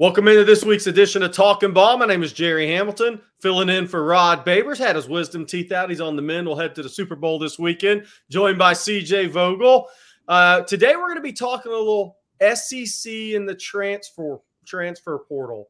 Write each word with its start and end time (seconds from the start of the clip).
Welcome 0.00 0.28
into 0.28 0.44
this 0.44 0.64
week's 0.64 0.86
edition 0.86 1.24
of 1.24 1.32
Talking 1.32 1.72
Ball. 1.72 1.98
My 1.98 2.06
name 2.06 2.22
is 2.22 2.32
Gerry 2.32 2.68
Hamilton, 2.68 3.20
filling 3.40 3.68
in 3.68 3.88
for 3.88 4.04
Rod 4.04 4.46
Babers. 4.46 4.78
Had 4.78 4.94
his 4.94 5.08
wisdom 5.08 5.44
teeth 5.44 5.72
out. 5.72 5.90
He's 5.90 6.00
on 6.00 6.14
the 6.14 6.22
mend. 6.22 6.46
We'll 6.46 6.54
head 6.54 6.76
to 6.76 6.84
the 6.84 6.88
Super 6.88 7.16
Bowl 7.16 7.40
this 7.40 7.58
weekend, 7.58 8.06
joined 8.30 8.58
by 8.58 8.74
CJ 8.74 9.30
Vogel. 9.30 9.88
Uh, 10.28 10.60
today 10.60 10.94
we're 10.94 11.08
going 11.08 11.16
to 11.16 11.20
be 11.20 11.32
talking 11.32 11.72
a 11.72 11.74
little 11.74 12.16
SEC 12.54 13.10
in 13.10 13.44
the 13.44 13.56
transfer 13.56 14.40
transfer 14.64 15.18
portal. 15.28 15.68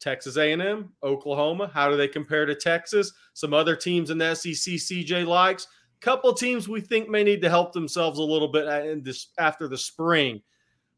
Texas 0.00 0.36
A&M, 0.36 0.90
Oklahoma. 1.04 1.70
How 1.72 1.88
do 1.88 1.96
they 1.96 2.08
compare 2.08 2.46
to 2.46 2.56
Texas? 2.56 3.12
Some 3.34 3.54
other 3.54 3.76
teams 3.76 4.10
in 4.10 4.18
the 4.18 4.34
SEC 4.34 4.74
CJ 4.74 5.24
likes. 5.28 5.68
Couple 6.00 6.32
teams 6.32 6.68
we 6.68 6.80
think 6.80 7.08
may 7.08 7.22
need 7.22 7.40
to 7.42 7.48
help 7.48 7.72
themselves 7.72 8.18
a 8.18 8.24
little 8.24 8.48
bit 8.48 8.66
in 8.88 9.04
this 9.04 9.28
after 9.38 9.68
the 9.68 9.78
spring. 9.78 10.42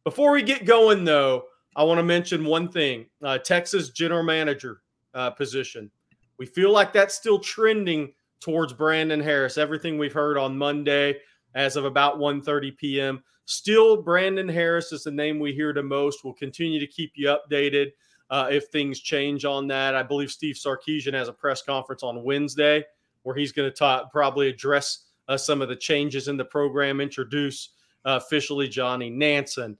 Before 0.04 0.32
we 0.32 0.40
get 0.40 0.64
going, 0.64 1.04
though. 1.04 1.44
I 1.74 1.84
want 1.84 1.98
to 1.98 2.04
mention 2.04 2.44
one 2.44 2.68
thing 2.68 3.06
uh, 3.22 3.38
Texas 3.38 3.90
general 3.90 4.22
manager 4.22 4.82
uh, 5.14 5.30
position. 5.30 5.90
We 6.38 6.46
feel 6.46 6.70
like 6.70 6.92
that's 6.92 7.14
still 7.14 7.38
trending 7.38 8.12
towards 8.40 8.72
Brandon 8.72 9.20
Harris. 9.20 9.56
Everything 9.56 9.98
we've 9.98 10.12
heard 10.12 10.36
on 10.36 10.56
Monday 10.56 11.18
as 11.54 11.76
of 11.76 11.84
about 11.84 12.18
1:30 12.18 12.76
p.m. 12.76 13.22
Still, 13.44 14.02
Brandon 14.02 14.48
Harris 14.48 14.92
is 14.92 15.04
the 15.04 15.10
name 15.10 15.38
we 15.38 15.52
hear 15.52 15.72
the 15.72 15.82
most. 15.82 16.24
We'll 16.24 16.34
continue 16.34 16.78
to 16.80 16.86
keep 16.86 17.12
you 17.14 17.34
updated 17.36 17.92
uh, 18.30 18.48
if 18.50 18.66
things 18.68 19.00
change 19.00 19.44
on 19.44 19.66
that. 19.68 19.94
I 19.94 20.02
believe 20.02 20.30
Steve 20.30 20.56
Sarkisian 20.56 21.14
has 21.14 21.28
a 21.28 21.32
press 21.32 21.62
conference 21.62 22.02
on 22.02 22.22
Wednesday 22.22 22.84
where 23.22 23.34
he's 23.34 23.52
going 23.52 23.72
to 23.72 24.08
probably 24.10 24.48
address 24.48 25.06
uh, 25.28 25.36
some 25.36 25.62
of 25.62 25.68
the 25.68 25.76
changes 25.76 26.28
in 26.28 26.36
the 26.36 26.44
program, 26.44 27.00
introduce 27.00 27.70
uh, 28.04 28.18
officially 28.20 28.68
Johnny 28.68 29.10
Nansen, 29.10 29.78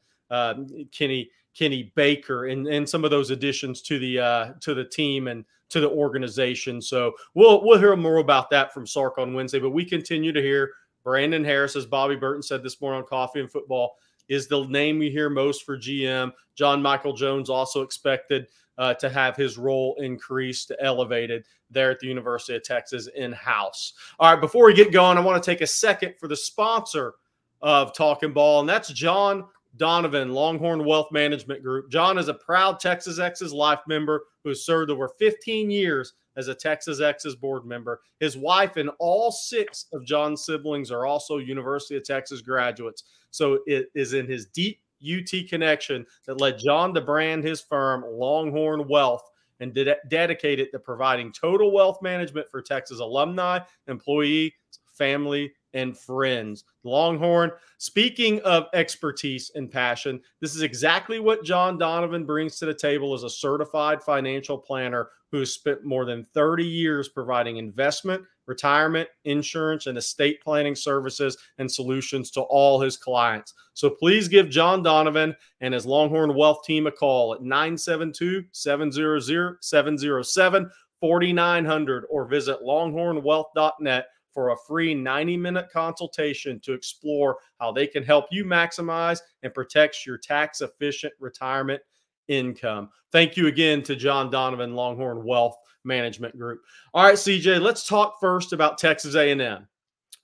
Kenny 0.92 1.30
Kenny 1.55 1.92
Baker 1.95 2.47
and, 2.47 2.67
and 2.67 2.89
some 2.89 3.05
of 3.05 3.11
those 3.11 3.31
additions 3.31 3.83
to 3.83 3.98
the 3.98 4.19
uh, 4.19 4.53
to 4.61 4.75
the 4.75 4.84
team 4.84 5.28
and 5.28 5.45
to 5.69 5.81
the 5.81 5.91
organization. 5.91 6.81
So 6.81 7.12
we'll 7.34 7.64
we'll 7.64 7.78
hear 7.78 7.97
more 7.97 8.19
about 8.19 8.50
that 8.50 8.72
from 8.72 8.86
Sark 8.86 9.19
on 9.19 9.34
Wednesday. 9.34 9.58
But 9.58 9.70
we 9.70 9.85
continue 9.85 10.33
to 10.33 10.42
hear 10.42 10.73
Brandon 11.05 11.45
Harris, 11.45 11.77
as 11.77 11.86
Bobby 11.86 12.17
Burton 12.17 12.42
said 12.42 12.62
this 12.62 12.80
morning 12.80 13.02
on 13.02 13.08
Coffee 13.08 13.41
and 13.41 13.51
Football, 13.51 13.96
is 14.29 14.46
the 14.46 14.64
name 14.67 14.98
we 14.98 15.11
hear 15.11 15.29
most 15.29 15.64
for 15.64 15.77
GM. 15.77 16.33
John 16.55 16.80
Michael 16.80 17.14
Jones 17.14 17.51
also 17.51 17.83
expected 17.83 18.46
uh, 18.79 18.95
to 18.95 19.11
have 19.11 19.36
his 19.36 19.58
role 19.58 19.96
increased, 19.98 20.73
elevated 20.80 21.45
there 21.70 21.91
at 21.91 22.01
the 22.01 22.07
University 22.07 22.55
of 22.57 22.62
Texas 22.62 23.08
in 23.14 23.33
house. 23.33 23.95
All 24.18 24.30
right, 24.30 24.41
before 24.41 24.67
we 24.67 24.74
get 24.74 24.92
going, 24.92 25.18
I 25.18 25.20
want 25.20 25.42
to 25.42 25.51
take 25.51 25.61
a 25.61 25.67
second 25.67 26.14
for 26.18 26.29
the 26.29 26.36
sponsor 26.36 27.14
of 27.61 27.95
Talking 27.95 28.33
Ball, 28.33 28.61
and 28.61 28.68
that's 28.68 28.92
John 28.92 29.45
Donovan, 29.77 30.33
Longhorn 30.33 30.84
Wealth 30.84 31.10
Management 31.12 31.62
Group. 31.62 31.90
John 31.90 32.18
is 32.18 32.28
a 32.28 32.34
proud 32.34 32.80
Texas 32.80 33.18
Exes 33.18 33.52
Life 33.52 33.80
member 33.86 34.24
who 34.44 34.50
has 34.50 34.64
served 34.64 34.90
over 34.90 35.08
15 35.18 35.70
years 35.70 36.14
as 36.36 36.48
a 36.48 36.55
Texas 36.55 37.00
Exes 37.00 37.36
board 37.36 37.64
member. 37.64 38.00
His 38.20 38.36
wife 38.36 38.77
and 38.77 38.90
all 38.98 39.30
six 39.30 39.86
of 39.92 40.05
John's 40.05 40.44
siblings 40.44 40.90
are 40.90 41.06
also 41.06 41.38
University 41.38 41.96
of 41.96 42.05
Texas 42.05 42.40
graduates. 42.40 43.05
So 43.30 43.61
it 43.66 43.88
is 43.94 44.12
in 44.12 44.27
his 44.27 44.46
deep 44.46 44.80
UT 45.02 45.48
connection 45.48 46.06
that 46.27 46.40
led 46.40 46.58
John 46.58 46.94
to 46.94 47.00
brand 47.00 47.44
his 47.44 47.61
firm 47.61 48.05
Longhorn 48.06 48.88
Wealth 48.88 49.28
and 49.61 49.74
ded- 49.74 49.98
dedicate 50.08 50.61
it 50.61 50.70
to 50.72 50.78
providing 50.78 51.32
total 51.32 51.72
wealth 51.72 52.00
management 52.02 52.48
for 52.50 52.62
Texas 52.62 53.00
alumni, 53.00 53.61
employee, 53.88 54.55
family, 54.92 55.53
and 55.75 55.97
friends. 55.97 56.64
Longhorn, 56.85 57.51
speaking 57.79 58.41
of 58.41 58.67
expertise 58.75 59.51
and 59.55 59.70
passion, 59.70 60.20
this 60.41 60.55
is 60.55 60.63
exactly 60.63 61.19
what 61.19 61.45
John 61.45 61.79
Donovan 61.79 62.25
brings 62.25 62.58
to 62.58 62.67
the 62.67 62.75
table 62.75 63.14
as 63.14 63.23
a 63.23 63.30
certified 63.30 64.03
financial 64.03 64.58
planner 64.58 65.08
who 65.30 65.39
has 65.39 65.53
spent 65.53 65.85
more 65.85 66.05
than 66.05 66.27
30 66.35 66.64
years 66.64 67.08
providing 67.08 67.57
investment, 67.57 68.23
retirement, 68.47 69.08
insurance, 69.25 69.86
and 69.86 69.97
estate 69.97 70.42
planning 70.42 70.75
services 70.75 71.39
and 71.59 71.70
solutions 71.70 72.30
to 72.33 72.42
all 72.42 72.79
his 72.80 72.98
clients. 72.98 73.55
So 73.73 73.89
please 73.89 74.29
give 74.29 74.51
John 74.51 74.83
Donovan 74.83 75.35
and 75.63 75.73
his 75.73 75.86
Longhorn 75.86 76.35
Wealth 76.35 76.64
team 76.64 76.86
a 76.86 76.92
call 76.92 77.35
at 77.35 77.42
972 77.42 78.45
700 78.53 79.57
707 79.63 80.70
4900 81.01 82.05
or 82.11 82.27
visit 82.27 82.61
longhornwealth.net 82.63 84.07
for 84.32 84.50
a 84.50 84.56
free 84.66 84.94
90 84.94 85.36
minute 85.36 85.68
consultation 85.72 86.60
to 86.60 86.72
explore 86.72 87.38
how 87.60 87.72
they 87.72 87.86
can 87.86 88.02
help 88.02 88.26
you 88.30 88.44
maximize 88.44 89.20
and 89.42 89.54
protect 89.54 90.06
your 90.06 90.18
tax 90.18 90.60
efficient 90.60 91.12
retirement 91.18 91.82
income. 92.28 92.88
Thank 93.10 93.36
you 93.36 93.46
again 93.46 93.82
to 93.84 93.96
John 93.96 94.30
Donovan 94.30 94.74
Longhorn 94.74 95.24
Wealth 95.24 95.56
Management 95.84 96.36
Group. 96.38 96.60
All 96.94 97.04
right, 97.04 97.14
CJ, 97.14 97.60
let's 97.60 97.86
talk 97.86 98.18
first 98.20 98.52
about 98.52 98.78
Texas 98.78 99.14
A&M. 99.14 99.66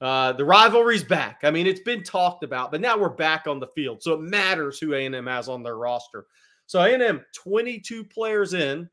Uh, 0.01 0.33
the 0.33 0.45
rivalry's 0.45 1.03
back. 1.03 1.41
I 1.43 1.51
mean, 1.51 1.67
it's 1.67 1.81
been 1.81 2.05
talked 2.05 2.45
about, 2.45 2.71
but 2.71 2.81
now 2.81 2.97
we're 2.97 3.09
back 3.09 3.47
on 3.49 3.59
the 3.59 3.67
field, 3.75 4.03
so 4.03 4.15
it 4.15 4.21
matters 4.21 4.79
who 4.79 4.95
A&M 4.95 5.27
has 5.27 5.49
on 5.49 5.63
their 5.63 5.77
roster. 5.77 6.27
So 6.67 6.81
A&M 6.81 7.25
22 7.35 8.05
players 8.05 8.55
in, 8.55 8.89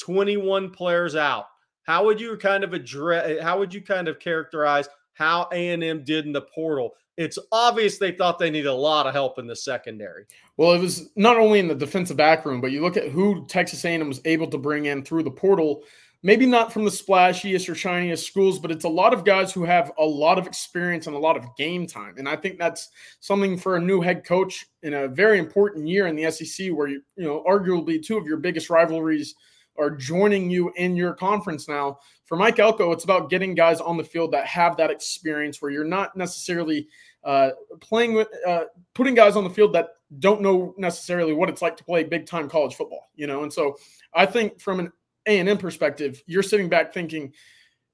21 0.00 0.70
players 0.70 1.16
out. 1.16 1.46
How 1.88 2.04
would 2.04 2.20
you 2.20 2.36
kind 2.36 2.64
of 2.64 2.74
address? 2.74 3.24
Eh, 3.26 3.42
how 3.42 3.58
would 3.58 3.72
you 3.72 3.80
kind 3.80 4.08
of 4.08 4.20
characterize 4.20 4.90
how 5.14 5.48
A 5.52 5.70
and 5.70 5.82
M 5.82 6.04
did 6.04 6.26
in 6.26 6.32
the 6.32 6.42
portal? 6.42 6.92
It's 7.16 7.38
obvious 7.50 7.96
they 7.96 8.12
thought 8.12 8.38
they 8.38 8.50
needed 8.50 8.68
a 8.68 8.74
lot 8.74 9.06
of 9.06 9.14
help 9.14 9.38
in 9.38 9.46
the 9.46 9.56
secondary. 9.56 10.26
Well, 10.58 10.72
it 10.72 10.80
was 10.80 11.08
not 11.16 11.38
only 11.38 11.60
in 11.60 11.66
the 11.66 11.74
defensive 11.74 12.18
back 12.18 12.44
room, 12.44 12.60
but 12.60 12.72
you 12.72 12.82
look 12.82 12.98
at 12.98 13.08
who 13.08 13.46
Texas 13.46 13.86
A&M 13.86 14.06
was 14.06 14.20
able 14.26 14.48
to 14.48 14.58
bring 14.58 14.84
in 14.84 15.02
through 15.02 15.22
the 15.22 15.30
portal. 15.30 15.82
Maybe 16.22 16.44
not 16.44 16.74
from 16.74 16.84
the 16.84 16.90
splashiest 16.90 17.70
or 17.70 17.74
shiniest 17.74 18.26
schools, 18.26 18.58
but 18.58 18.70
it's 18.70 18.84
a 18.84 18.88
lot 18.88 19.14
of 19.14 19.24
guys 19.24 19.50
who 19.50 19.64
have 19.64 19.90
a 19.98 20.04
lot 20.04 20.36
of 20.36 20.46
experience 20.46 21.06
and 21.06 21.16
a 21.16 21.18
lot 21.18 21.38
of 21.38 21.56
game 21.56 21.86
time. 21.86 22.16
And 22.18 22.28
I 22.28 22.36
think 22.36 22.58
that's 22.58 22.90
something 23.20 23.56
for 23.56 23.76
a 23.76 23.80
new 23.80 24.02
head 24.02 24.26
coach 24.26 24.66
in 24.82 24.92
a 24.92 25.08
very 25.08 25.38
important 25.38 25.88
year 25.88 26.06
in 26.06 26.16
the 26.16 26.30
SEC, 26.30 26.68
where 26.68 26.88
you 26.88 27.00
you 27.16 27.24
know 27.24 27.42
arguably 27.48 28.04
two 28.04 28.18
of 28.18 28.26
your 28.26 28.36
biggest 28.36 28.68
rivalries 28.68 29.34
are 29.78 29.90
joining 29.90 30.50
you 30.50 30.72
in 30.76 30.96
your 30.96 31.14
conference 31.14 31.68
now. 31.68 31.98
For 32.24 32.36
Mike 32.36 32.58
Elko, 32.58 32.92
it's 32.92 33.04
about 33.04 33.30
getting 33.30 33.54
guys 33.54 33.80
on 33.80 33.96
the 33.96 34.04
field 34.04 34.32
that 34.32 34.46
have 34.46 34.76
that 34.76 34.90
experience 34.90 35.62
where 35.62 35.70
you're 35.70 35.84
not 35.84 36.16
necessarily 36.16 36.88
uh, 37.24 37.50
playing 37.80 38.14
with, 38.14 38.28
uh, 38.46 38.64
putting 38.94 39.14
guys 39.14 39.36
on 39.36 39.44
the 39.44 39.50
field 39.50 39.72
that 39.74 39.88
don't 40.18 40.40
know 40.40 40.74
necessarily 40.78 41.32
what 41.32 41.48
it's 41.48 41.62
like 41.62 41.76
to 41.76 41.84
play 41.84 42.04
big 42.04 42.26
time 42.26 42.48
college 42.48 42.74
football, 42.74 43.10
you 43.14 43.26
know? 43.26 43.42
And 43.42 43.52
so 43.52 43.76
I 44.14 44.26
think 44.26 44.60
from 44.60 44.80
an 44.80 44.92
A&M 45.26 45.58
perspective, 45.58 46.22
you're 46.26 46.42
sitting 46.42 46.68
back 46.68 46.92
thinking, 46.92 47.32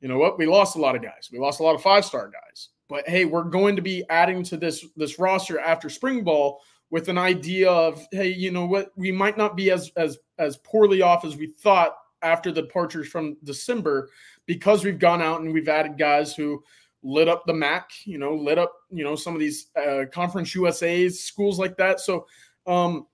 you 0.01 0.09
know 0.09 0.19
what, 0.19 0.39
we 0.39 0.47
lost 0.47 0.77
a 0.77 0.81
lot 0.81 0.97
of 0.97 1.03
guys. 1.03 1.31
We 1.33 1.39
lost 1.39 1.61
a 1.61 1.63
lot 1.63 1.75
of 1.75 1.83
five 1.83 2.05
star 2.05 2.31
guys. 2.31 2.69
But 2.89 3.09
hey, 3.09 3.25
we're 3.25 3.45
going 3.45 3.77
to 3.77 3.83
be 3.83 4.05
adding 4.11 4.43
to 4.45 4.57
this 4.57 4.85
this 4.97 5.19
roster 5.19 5.59
after 5.59 5.89
spring 5.89 6.23
ball 6.23 6.61
with 6.91 7.09
an 7.09 7.19
idea 7.19 7.71
of 7.71 8.07
hey 8.13 8.29
you 8.29 8.51
know 8.51 8.67
what 8.67 8.91
we 8.97 9.11
might 9.11 9.37
not 9.37 9.57
be 9.57 9.71
as 9.71 9.91
as 9.97 10.19
as 10.39 10.57
poorly 10.59 11.03
off 11.03 11.25
as 11.25 11.37
we 11.37 11.47
thought 11.47 11.97
after 12.23 12.51
the 12.53 12.63
departures 12.63 13.09
from 13.09 13.37
december 13.45 14.11
because 14.47 14.85
we've 14.85 14.99
gone 14.99 15.23
out 15.23 15.41
and 15.41 15.53
we've 15.53 15.69
added 15.69 15.99
guys 15.99 16.35
who 16.35 16.63
lit 17.03 17.29
up 17.29 17.45
the 17.47 17.53
mac 17.53 17.91
you 18.05 18.19
know 18.19 18.35
lit 18.35 18.59
up 18.59 18.73
you 18.91 19.05
know 19.05 19.15
some 19.17 19.35
of 19.35 19.41
these 19.41 19.67
uh, 19.77 20.05
conference 20.13 20.55
usa's 20.55 21.23
schools 21.23 21.59
like 21.59 21.77
that 21.77 22.01
so 22.01 22.27
um 22.67 23.07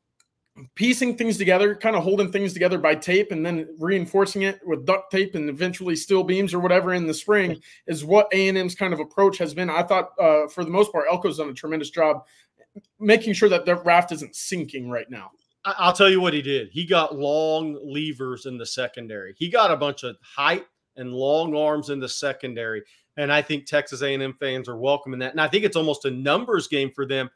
piecing 0.74 1.16
things 1.16 1.36
together, 1.36 1.74
kind 1.74 1.96
of 1.96 2.02
holding 2.02 2.30
things 2.30 2.52
together 2.52 2.78
by 2.78 2.94
tape 2.94 3.32
and 3.32 3.44
then 3.44 3.68
reinforcing 3.78 4.42
it 4.42 4.60
with 4.66 4.84
duct 4.84 5.10
tape 5.10 5.34
and 5.34 5.48
eventually 5.48 5.96
steel 5.96 6.22
beams 6.22 6.52
or 6.52 6.60
whatever 6.60 6.92
in 6.94 7.06
the 7.06 7.14
spring 7.14 7.60
is 7.86 8.04
what 8.04 8.28
A&M's 8.32 8.74
kind 8.74 8.92
of 8.92 9.00
approach 9.00 9.38
has 9.38 9.54
been. 9.54 9.70
I 9.70 9.82
thought 9.82 10.10
uh, 10.18 10.48
for 10.48 10.64
the 10.64 10.70
most 10.70 10.92
part, 10.92 11.06
Elko's 11.10 11.38
done 11.38 11.48
a 11.48 11.54
tremendous 11.54 11.90
job 11.90 12.24
making 12.98 13.34
sure 13.34 13.48
that 13.48 13.66
the 13.66 13.76
raft 13.76 14.12
isn't 14.12 14.34
sinking 14.34 14.90
right 14.90 15.10
now. 15.10 15.30
I'll 15.64 15.92
tell 15.92 16.08
you 16.08 16.20
what 16.20 16.32
he 16.32 16.40
did. 16.40 16.70
He 16.72 16.86
got 16.86 17.16
long 17.16 17.78
levers 17.82 18.46
in 18.46 18.56
the 18.56 18.64
secondary. 18.64 19.34
He 19.36 19.50
got 19.50 19.70
a 19.70 19.76
bunch 19.76 20.04
of 20.04 20.16
height 20.22 20.64
and 20.96 21.12
long 21.12 21.54
arms 21.54 21.90
in 21.90 22.00
the 22.00 22.08
secondary. 22.08 22.82
And 23.16 23.30
I 23.30 23.42
think 23.42 23.66
Texas 23.66 24.02
A&M 24.02 24.34
fans 24.40 24.68
are 24.68 24.78
welcoming 24.78 25.20
that. 25.20 25.32
And 25.32 25.40
I 25.40 25.48
think 25.48 25.64
it's 25.64 25.76
almost 25.76 26.06
a 26.06 26.10
numbers 26.10 26.66
game 26.66 26.90
for 26.94 27.04
them. 27.04 27.28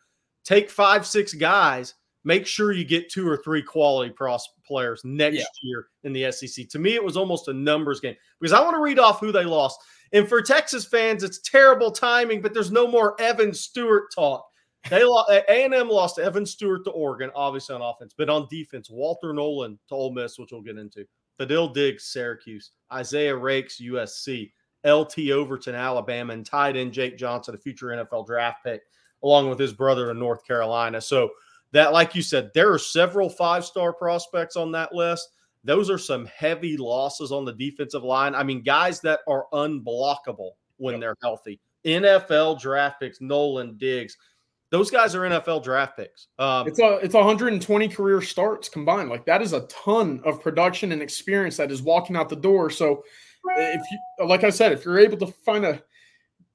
Take 0.44 0.70
five, 0.70 1.06
six 1.06 1.34
guys– 1.34 1.94
make 2.24 2.46
sure 2.46 2.72
you 2.72 2.84
get 2.84 3.10
two 3.10 3.28
or 3.28 3.36
three 3.36 3.62
quality 3.62 4.10
pros 4.10 4.48
players 4.66 5.02
next 5.04 5.38
yeah. 5.38 5.44
year 5.62 5.86
in 6.02 6.12
the 6.12 6.32
SEC. 6.32 6.68
To 6.70 6.78
me, 6.78 6.94
it 6.94 7.04
was 7.04 7.16
almost 7.16 7.48
a 7.48 7.52
numbers 7.52 8.00
game 8.00 8.16
because 8.40 8.52
I 8.52 8.62
want 8.62 8.74
to 8.74 8.82
read 8.82 8.98
off 8.98 9.20
who 9.20 9.30
they 9.30 9.44
lost. 9.44 9.78
And 10.12 10.28
for 10.28 10.42
Texas 10.42 10.84
fans, 10.84 11.22
it's 11.22 11.40
terrible 11.40 11.90
timing, 11.90 12.40
but 12.40 12.54
there's 12.54 12.72
no 12.72 12.88
more 12.88 13.20
Evan 13.20 13.52
Stewart 13.52 14.12
talk. 14.14 14.46
They 14.90 15.02
lost 15.02 15.30
A&M 15.30 15.88
lost 15.88 16.18
Evan 16.18 16.44
Stewart 16.44 16.84
to 16.84 16.90
Oregon, 16.90 17.30
obviously 17.34 17.74
on 17.74 17.82
offense, 17.82 18.14
but 18.16 18.28
on 18.28 18.46
defense, 18.50 18.90
Walter 18.90 19.32
Nolen 19.32 19.78
to 19.88 19.94
Ole 19.94 20.12
Miss, 20.12 20.38
which 20.38 20.52
we'll 20.52 20.62
get 20.62 20.78
into. 20.78 21.06
Fadil 21.40 21.72
Diggs, 21.72 22.04
Syracuse, 22.04 22.72
Isaiah 22.92 23.34
Raikes, 23.34 23.80
USC, 23.80 24.52
LT 24.84 25.30
Overton, 25.30 25.74
Alabama, 25.74 26.32
and 26.32 26.44
tied 26.44 26.76
in 26.76 26.92
Jake 26.92 27.16
Johnson, 27.16 27.54
a 27.54 27.58
future 27.58 27.86
NFL 27.86 28.26
draft 28.26 28.62
pick, 28.64 28.82
along 29.22 29.48
with 29.48 29.58
his 29.58 29.72
brother 29.72 30.10
in 30.10 30.18
North 30.18 30.46
Carolina. 30.46 31.00
So 31.00 31.30
that, 31.72 31.92
like 31.92 32.14
you 32.14 32.22
said, 32.22 32.50
there 32.54 32.72
are 32.72 32.78
several 32.78 33.28
five 33.28 33.64
star 33.64 33.92
prospects 33.92 34.56
on 34.56 34.70
that 34.72 34.94
list. 34.94 35.28
Those 35.64 35.88
are 35.88 35.98
some 35.98 36.26
heavy 36.26 36.76
losses 36.76 37.32
on 37.32 37.46
the 37.46 37.54
defensive 37.54 38.04
line. 38.04 38.34
I 38.34 38.42
mean, 38.44 38.62
guys 38.62 39.00
that 39.00 39.20
are 39.26 39.46
unblockable 39.52 40.50
when 40.76 40.94
yep. 40.94 41.00
they're 41.00 41.16
healthy. 41.22 41.58
NFL 41.86 42.60
draft 42.60 43.00
picks, 43.00 43.20
Nolen 43.20 43.76
Diggs. 43.78 44.16
Those 44.74 44.90
guys 44.90 45.14
are 45.14 45.20
NFL 45.20 45.62
draft 45.62 45.96
picks. 45.96 46.26
Um, 46.36 46.66
it's 46.66 46.80
a 46.80 46.96
it's 46.96 47.14
120 47.14 47.88
career 47.90 48.20
starts 48.20 48.68
combined. 48.68 49.08
Like 49.08 49.24
that 49.26 49.40
is 49.40 49.52
a 49.52 49.60
ton 49.68 50.20
of 50.24 50.42
production 50.42 50.90
and 50.90 51.00
experience 51.00 51.56
that 51.58 51.70
is 51.70 51.80
walking 51.80 52.16
out 52.16 52.28
the 52.28 52.34
door. 52.34 52.70
So, 52.70 53.04
if 53.56 53.82
you 53.88 54.26
like 54.26 54.42
I 54.42 54.50
said, 54.50 54.72
if 54.72 54.84
you're 54.84 54.98
able 54.98 55.16
to 55.18 55.28
find 55.28 55.64
a 55.64 55.80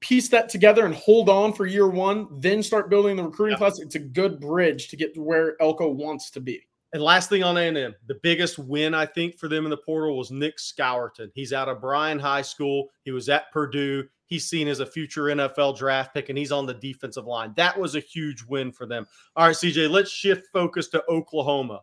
piece 0.00 0.28
that 0.28 0.50
together 0.50 0.84
and 0.84 0.94
hold 0.94 1.30
on 1.30 1.54
for 1.54 1.64
year 1.64 1.88
one, 1.88 2.28
then 2.40 2.62
start 2.62 2.90
building 2.90 3.16
the 3.16 3.24
recruiting 3.24 3.56
class. 3.56 3.78
It's 3.78 3.94
a 3.94 4.00
good 4.00 4.38
bridge 4.38 4.88
to 4.88 4.98
get 4.98 5.14
to 5.14 5.22
where 5.22 5.56
Elko 5.62 5.88
wants 5.88 6.30
to 6.32 6.40
be. 6.40 6.60
And 6.92 7.02
last 7.02 7.30
thing 7.30 7.42
on 7.42 7.56
A&M, 7.56 7.94
the 8.06 8.18
biggest 8.22 8.58
win 8.58 8.92
I 8.92 9.06
think 9.06 9.38
for 9.38 9.48
them 9.48 9.64
in 9.64 9.70
the 9.70 9.78
portal 9.78 10.18
was 10.18 10.30
Nic 10.30 10.58
Scourton. 10.58 11.30
He's 11.34 11.54
out 11.54 11.70
of 11.70 11.80
Bryan 11.80 12.18
High 12.18 12.42
School. 12.42 12.88
He 13.02 13.12
was 13.12 13.30
at 13.30 13.50
Purdue. 13.50 14.04
He's 14.30 14.48
seen 14.48 14.68
as 14.68 14.78
a 14.78 14.86
future 14.86 15.24
NFL 15.24 15.76
draft 15.76 16.14
pick, 16.14 16.28
and 16.28 16.38
he's 16.38 16.52
on 16.52 16.64
the 16.64 16.74
defensive 16.74 17.26
line. 17.26 17.52
That 17.56 17.78
was 17.78 17.96
a 17.96 18.00
huge 18.00 18.44
win 18.44 18.70
for 18.70 18.86
them. 18.86 19.06
All 19.34 19.46
right, 19.46 19.56
CJ, 19.56 19.90
let's 19.90 20.10
shift 20.10 20.46
focus 20.52 20.86
to 20.90 21.02
Oklahoma. 21.08 21.82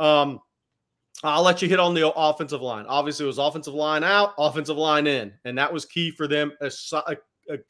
Um, 0.00 0.40
I'll 1.22 1.44
let 1.44 1.62
you 1.62 1.68
hit 1.68 1.78
on 1.78 1.94
the 1.94 2.12
offensive 2.12 2.62
line. 2.62 2.84
Obviously, 2.88 3.24
it 3.24 3.28
was 3.28 3.38
offensive 3.38 3.74
line 3.74 4.02
out, 4.02 4.34
offensive 4.38 4.76
line 4.76 5.06
in, 5.06 5.32
and 5.44 5.56
that 5.56 5.72
was 5.72 5.84
key 5.84 6.10
for 6.10 6.26
them. 6.26 6.52
Uh, 6.60 7.14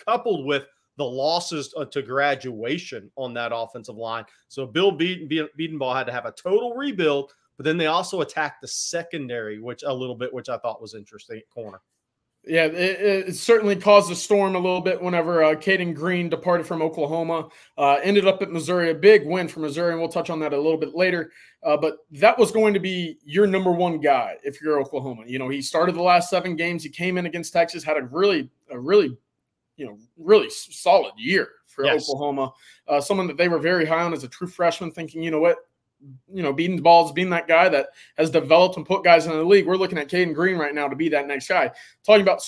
coupled 0.05 0.47
with 0.47 0.67
the 0.97 1.05
losses 1.05 1.73
uh, 1.77 1.85
to 1.85 2.01
graduation 2.01 3.11
on 3.17 3.35
that 3.35 3.53
offensive 3.55 3.97
line. 3.97 4.25
So 4.49 4.67
Bill 4.67 4.91
Bedenbaugh 4.91 5.95
had 5.95 6.07
to 6.07 6.13
have 6.13 6.25
a 6.25 6.33
total 6.33 6.75
rebuild, 6.75 7.33
but 7.59 7.65
then 7.65 7.77
they 7.77 7.87
also 7.87 8.23
attacked 8.23 8.63
the 8.63 8.69
secondary, 8.69 9.61
which 9.61 9.83
a 9.83 9.93
little 9.93 10.17
bit, 10.17 10.33
which 10.33 10.49
I 10.49 10.57
thought 10.57 10.81
was 10.81 10.95
interesting 10.95 11.43
corner. 11.53 11.81
Yeah, 12.49 12.65
it, 12.65 13.29
it, 13.29 13.37
certainly 13.37 13.77
caused 13.77 14.11
a 14.11 14.17
storm 14.17 14.55
a 14.55 14.59
little 14.59 14.81
bit 14.81 15.01
whenever 15.03 15.45
uh, 15.45 15.55
Cayden 15.55 15.93
Green 15.93 16.31
departed 16.31 16.67
from 16.67 16.81
Oklahoma. 16.81 17.51
Uh, 17.77 17.99
ended 18.03 18.27
up 18.27 18.41
at 18.41 18.51
Missouri, 18.51 18.91
a 18.91 18.95
big 18.95 19.27
win 19.27 19.49
for 19.49 19.61
Missouri, 19.61 19.93
and 19.93 20.01
we'll 20.01 20.09
touch 20.09 20.31
on 20.31 20.41
that 20.41 20.55
a 20.55 20.57
little 20.57 20.79
bit 20.79 20.95
later. 20.95 21.31
Uh, 21.63 21.77
but 21.77 21.99
that 22.11 22.39
was 22.39 22.51
going 22.51 22.73
to 22.73 22.81
be 22.81 23.19
your 23.23 23.47
number 23.47 23.71
one 23.71 24.01
guy 24.01 24.37
if 24.43 24.63
you're 24.63 24.81
Oklahoma. 24.81 25.25
You 25.27 25.39
know, 25.39 25.49
he 25.49 25.61
started 25.61 25.95
the 25.95 26.03
last 26.03 26.31
seven 26.31 26.57
games. 26.57 26.83
He 26.83 26.89
came 26.89 27.19
in 27.19 27.27
against 27.27 27.53
Texas, 27.53 27.85
had 27.85 27.99
a 27.99 28.05
really, 28.05 28.49
a 28.71 28.79
really 28.79 29.17
you 29.79 29.87
know, 29.87 29.97
really 30.19 30.51
solid 30.51 31.13
year 31.17 31.49
for 31.67 31.85
yes. 31.85 32.03
Oklahoma. 32.03 32.53
Uh, 32.87 33.01
someone 33.01 33.27
that 33.29 33.37
they 33.37 33.49
were 33.49 33.61
very 33.61 33.87
high 33.87 34.03
on 34.03 34.13
as 34.13 34.25
a 34.25 34.29
true 34.29 34.49
freshman, 34.49 34.91
thinking, 34.91 35.23
you 35.23 35.31
know 35.31 35.41
what, 35.41 35.59
you 36.33 36.43
know, 36.43 36.53
beating 36.53 36.77
the 36.77 36.83
balls, 36.83 37.13
being 37.13 37.31
that 37.31 37.49
guy 37.49 37.69
that 37.69 37.89
has 38.17 38.31
developed 38.31 38.77
and 38.77 38.87
put 38.87 39.05
guys 39.05 39.27
in 39.27 39.33
the 39.33 39.45
league. 39.45 39.67
We're 39.67 39.77
looking 39.77 39.99
at 39.99 40.09
Cayden 40.09 40.35
Green 40.35 40.57
right 40.57 40.75
now 40.75 40.89
to 40.89 40.97
be 40.97 41.09
that 41.11 41.27
next 41.27 41.49
guy. 41.49 41.71
Talking 42.05 42.23
about 42.23 42.43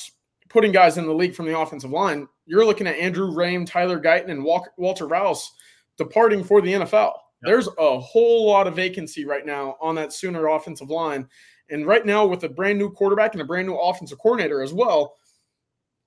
putting 0.48 0.72
guys 0.72 0.98
in 0.98 1.06
the 1.06 1.14
league 1.14 1.34
from 1.34 1.46
the 1.46 1.58
offensive 1.58 1.90
line, 1.90 2.28
you're 2.46 2.64
looking 2.64 2.86
at 2.86 2.96
Andrew 2.96 3.30
Raym, 3.30 3.66
Tyler 3.66 4.00
Guyton, 4.00 4.30
and 4.30 4.44
Walter 4.44 5.06
Rouse 5.06 5.52
departing 5.96 6.44
for 6.44 6.60
the 6.60 6.72
NFL. 6.72 7.12
Yep. 7.12 7.14
There's 7.42 7.68
a 7.78 7.98
whole 7.98 8.46
lot 8.46 8.66
of 8.66 8.76
vacancy 8.76 9.24
right 9.24 9.46
now 9.46 9.76
on 9.80 9.94
that 9.96 10.12
Sooner 10.12 10.48
offensive 10.48 10.90
line. 10.90 11.28
And 11.70 11.86
right 11.86 12.04
now, 12.04 12.26
with 12.26 12.42
a 12.44 12.48
brand 12.48 12.78
new 12.78 12.90
quarterback 12.90 13.32
and 13.32 13.42
a 13.42 13.44
brand 13.44 13.68
new 13.68 13.76
offensive 13.76 14.18
coordinator 14.18 14.62
as 14.62 14.72
well, 14.72 15.14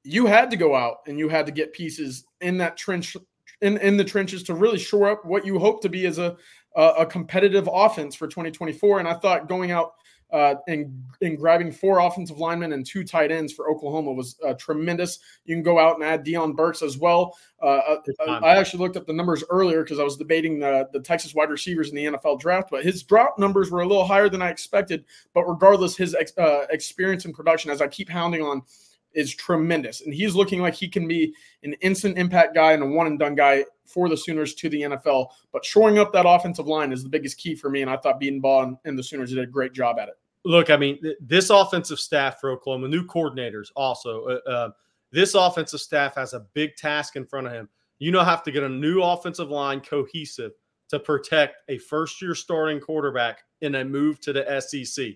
you 0.03 0.25
had 0.25 0.51
to 0.51 0.57
go 0.57 0.75
out 0.75 0.97
and 1.07 1.17
you 1.17 1.29
had 1.29 1.45
to 1.45 1.51
get 1.51 1.73
pieces 1.73 2.25
in 2.41 2.57
that 2.57 2.75
trench 2.77 3.15
in, 3.61 3.77
in 3.77 3.95
the 3.95 4.03
trenches 4.03 4.43
to 4.43 4.53
really 4.53 4.77
shore 4.77 5.09
up 5.09 5.25
what 5.25 5.45
you 5.45 5.57
hope 5.57 5.81
to 5.81 5.89
be 5.89 6.05
as 6.05 6.17
a 6.17 6.35
a 6.75 7.05
competitive 7.05 7.69
offense 7.71 8.15
for 8.15 8.27
2024. 8.27 8.99
And 8.99 9.07
I 9.07 9.13
thought 9.13 9.47
going 9.47 9.71
out 9.71 9.93
uh, 10.33 10.55
and, 10.67 11.03
and 11.21 11.37
grabbing 11.37 11.71
four 11.71 11.99
offensive 11.99 12.39
linemen 12.39 12.73
and 12.73 12.83
two 12.83 13.03
tight 13.03 13.31
ends 13.31 13.53
for 13.53 13.69
Oklahoma 13.69 14.11
was 14.11 14.35
uh, 14.45 14.55
tremendous. 14.55 15.19
You 15.45 15.55
can 15.55 15.61
go 15.61 15.77
out 15.77 15.95
and 15.95 16.03
add 16.03 16.25
Deion 16.25 16.55
Burks 16.55 16.81
as 16.81 16.97
well. 16.97 17.37
Uh, 17.61 17.97
uh 18.19 18.39
I 18.41 18.57
actually 18.57 18.79
looked 18.79 18.97
up 18.97 19.05
the 19.05 19.13
numbers 19.13 19.43
earlier 19.51 19.83
because 19.83 19.99
I 19.99 20.03
was 20.03 20.17
debating 20.17 20.59
the, 20.59 20.89
the 20.91 20.99
Texas 20.99 21.35
wide 21.35 21.51
receivers 21.51 21.89
in 21.89 21.95
the 21.95 22.05
NFL 22.05 22.39
draft, 22.39 22.71
but 22.71 22.83
his 22.83 23.03
drop 23.03 23.37
numbers 23.37 23.69
were 23.69 23.81
a 23.81 23.87
little 23.87 24.05
higher 24.05 24.27
than 24.27 24.41
I 24.41 24.49
expected. 24.49 25.05
But 25.35 25.43
regardless, 25.43 25.95
his 25.95 26.15
ex, 26.15 26.35
uh, 26.39 26.65
experience 26.71 27.25
and 27.25 27.33
production, 27.35 27.69
as 27.69 27.79
I 27.79 27.87
keep 27.87 28.09
hounding 28.09 28.41
on 28.41 28.63
is 29.13 29.33
tremendous. 29.33 30.01
And 30.01 30.13
he's 30.13 30.35
looking 30.35 30.61
like 30.61 30.73
he 30.73 30.87
can 30.87 31.07
be 31.07 31.33
an 31.63 31.73
instant 31.81 32.17
impact 32.17 32.55
guy 32.55 32.73
and 32.73 32.83
a 32.83 32.85
one 32.85 33.07
and 33.07 33.19
done 33.19 33.35
guy 33.35 33.65
for 33.85 34.09
the 34.09 34.17
Sooners 34.17 34.53
to 34.55 34.69
the 34.69 34.81
NFL. 34.81 35.27
But 35.51 35.65
shoring 35.65 35.99
up 35.99 36.11
that 36.13 36.27
offensive 36.27 36.67
line 36.67 36.91
is 36.91 37.03
the 37.03 37.09
biggest 37.09 37.37
key 37.37 37.55
for 37.55 37.69
me. 37.69 37.81
And 37.81 37.91
I 37.91 37.97
thought 37.97 38.21
Bedenbaugh 38.21 38.77
and 38.85 38.97
the 38.97 39.03
Sooners 39.03 39.29
did 39.29 39.39
a 39.39 39.45
great 39.45 39.73
job 39.73 39.99
at 39.99 40.09
it. 40.09 40.15
Look, 40.45 40.69
I 40.69 40.77
mean, 40.77 40.99
this 41.21 41.49
offensive 41.49 41.99
staff 41.99 42.39
for 42.39 42.51
Oklahoma, 42.51 42.87
new 42.89 43.05
coordinators 43.05 43.67
also. 43.75 44.25
Uh, 44.25 44.49
uh, 44.49 44.69
this 45.11 45.35
offensive 45.35 45.79
staff 45.79 46.15
has 46.15 46.33
a 46.33 46.41
big 46.53 46.75
task 46.75 47.15
in 47.15 47.25
front 47.25 47.47
of 47.47 47.53
him. 47.53 47.69
You 47.99 48.11
know, 48.11 48.23
have 48.23 48.43
to 48.43 48.51
get 48.51 48.63
a 48.63 48.69
new 48.69 49.01
offensive 49.01 49.49
line 49.49 49.79
cohesive 49.79 50.51
to 50.89 50.99
protect 50.99 51.57
a 51.69 51.77
first 51.77 52.21
year 52.21 52.35
starting 52.35 52.79
quarterback 52.79 53.43
in 53.61 53.75
a 53.75 53.85
move 53.85 54.19
to 54.21 54.33
the 54.33 54.59
SEC. 54.59 55.13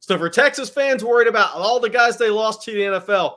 So 0.00 0.18
for 0.18 0.28
Texas 0.28 0.70
fans 0.70 1.04
worried 1.04 1.28
about 1.28 1.54
all 1.54 1.78
the 1.78 1.90
guys 1.90 2.16
they 2.16 2.30
lost 2.30 2.62
to 2.64 2.72
the 2.72 2.80
NFL, 2.80 3.36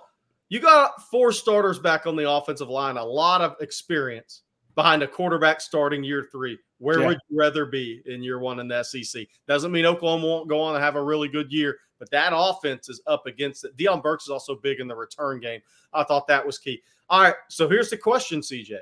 you 0.50 0.60
got 0.60 1.02
four 1.10 1.32
starters 1.32 1.78
back 1.78 2.08
on 2.08 2.16
the 2.16 2.30
offensive 2.30 2.70
line, 2.70 2.98
a 2.98 3.04
lot 3.04 3.42
of 3.42 3.56
experience 3.60 4.44
behind 4.76 5.04
a 5.04 5.08
quarterback 5.08 5.62
starting 5.62 6.04
year 6.04 6.28
three. 6.32 6.58
Where 6.80 7.02
yeah. 7.02 7.08
would 7.08 7.18
you 7.30 7.38
rather 7.38 7.66
be 7.66 8.02
in 8.06 8.24
year 8.24 8.40
one 8.40 8.60
in 8.60 8.68
the 8.68 8.84
SEC? 8.84 9.28
Doesn't 9.48 9.72
mean 9.72 9.86
Oklahoma 9.86 10.26
won't 10.26 10.50
go 10.50 10.62
on 10.62 10.76
and 10.76 10.84
have 10.84 10.96
a 10.96 11.04
really 11.04 11.28
good 11.28 11.52
year, 11.52 11.78
but 12.00 12.10
that 12.12 12.34
offense 12.36 12.90
is 12.90 13.02
up 13.08 13.26
against 13.26 13.66
it. 13.66 13.76
Deion 13.78 14.02
Burks 14.02 14.26
is 14.26 14.30
also 14.30 14.56
big 14.56 14.80
in 14.80 14.88
the 14.88 14.96
return 14.96 15.40
game. 15.40 15.62
I 15.94 16.04
thought 16.04 16.28
that 16.28 16.46
was 16.46 16.58
key. 16.58 16.82
All 17.10 17.22
right, 17.22 17.36
so 17.50 17.70
here's 17.70 17.90
the 17.90 17.98
question, 17.98 18.40
CJ. 18.40 18.80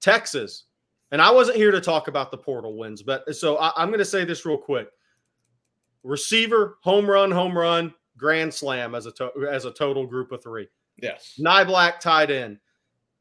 Texas, 0.00 0.64
and 1.10 1.22
I 1.22 1.30
wasn't 1.30 1.56
here 1.56 1.70
to 1.70 1.80
talk 1.80 2.08
about 2.08 2.30
the 2.30 2.38
portal 2.38 2.76
wins, 2.76 3.02
but 3.02 3.34
so 3.34 3.56
I, 3.58 3.72
I'm 3.76 3.88
going 3.88 3.98
to 3.98 4.04
say 4.04 4.24
this 4.24 4.44
real 4.44 4.58
quick 4.58 4.88
receiver, 6.02 6.78
home 6.82 7.08
run, 7.08 7.30
home 7.30 7.56
run, 7.56 7.94
grand 8.16 8.52
slam 8.52 8.94
as 8.94 9.06
a 9.06 9.12
to- 9.12 9.48
as 9.50 9.64
a 9.64 9.72
total 9.72 10.06
group 10.06 10.32
of 10.32 10.42
three. 10.42 10.68
Yes. 10.96 11.38
Niblack 11.38 12.00
tied 12.00 12.30
in. 12.30 12.58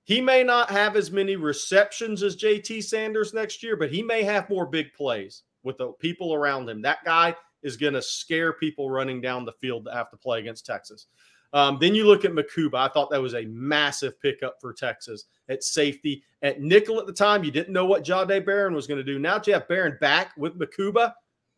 He 0.04 0.20
may 0.20 0.44
not 0.44 0.70
have 0.70 0.96
as 0.96 1.12
many 1.12 1.36
receptions 1.36 2.24
as 2.24 2.36
JT 2.36 2.84
Sanders 2.84 3.34
next 3.34 3.64
year, 3.64 3.78
but 3.78 3.92
he 3.92 4.02
may 4.02 4.24
have 4.24 4.50
more 4.50 4.66
big 4.66 4.94
plays 4.94 5.44
with 5.64 5.78
the 5.78 5.92
people 5.94 6.34
around 6.34 6.68
him. 6.68 6.82
That 6.82 7.04
guy 7.06 7.36
is 7.64 7.78
going 7.78 7.94
to 7.94 8.02
scare 8.02 8.54
people 8.54 8.90
running 8.90 9.22
down 9.22 9.46
the 9.46 9.54
field 9.54 9.86
that 9.86 9.94
have 9.94 10.10
to 10.12 10.18
play 10.18 10.40
against 10.40 10.66
Texas. 10.66 11.08
Um, 11.54 11.78
then 11.80 11.94
you 11.94 12.06
look 12.06 12.26
at 12.26 12.32
Mukuba. 12.32 12.76
I 12.76 12.88
thought 12.88 13.10
that 13.12 13.22
was 13.22 13.36
a 13.36 13.46
massive 13.46 14.20
pickup 14.22 14.56
for 14.62 14.74
Texas 14.74 15.26
at 15.50 15.64
safety. 15.64 16.24
At 16.42 16.62
nickel 16.62 17.00
at 17.00 17.06
the 17.06 17.14
time, 17.14 17.44
you 17.44 17.52
didn't 17.52 17.74
know 17.74 17.86
what 17.86 18.06
Jahdae 18.06 18.46
Barron 18.46 18.74
was 18.74 18.88
going 18.88 19.00
to 19.00 19.04
do. 19.04 19.20
Now 19.20 19.42
you 19.46 19.54
have 19.54 19.68
Barron 19.68 19.98
back 20.00 20.32
with 20.38 20.58
Mukuba, 20.58 21.14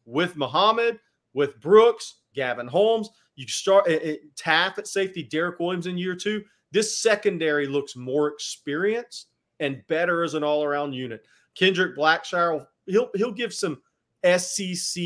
with 0.05 0.35
Muhammad, 0.35 0.99
with 1.33 1.59
Brooks, 1.59 2.21
Gavin 2.33 2.67
Holmes. 2.67 3.09
You 3.35 3.47
start 3.47 3.87
at, 3.87 4.03
at 4.03 4.19
Taaffe 4.35 4.77
at 4.77 4.87
safety, 4.87 5.23
Derek 5.23 5.59
Williams 5.59 5.87
in 5.87 5.97
year 5.97 6.15
two. 6.15 6.43
This 6.71 6.97
secondary 6.99 7.67
looks 7.67 7.95
more 7.95 8.29
experienced 8.29 9.27
and 9.59 9.85
better 9.87 10.23
as 10.23 10.33
an 10.33 10.43
all-around 10.43 10.93
unit. 10.93 11.25
Kendrick 11.55 11.95
Blackshire, 11.95 12.65
he'll 12.85 13.09
he'll 13.15 13.31
give 13.31 13.53
some 13.53 13.81
SEC 14.37 15.03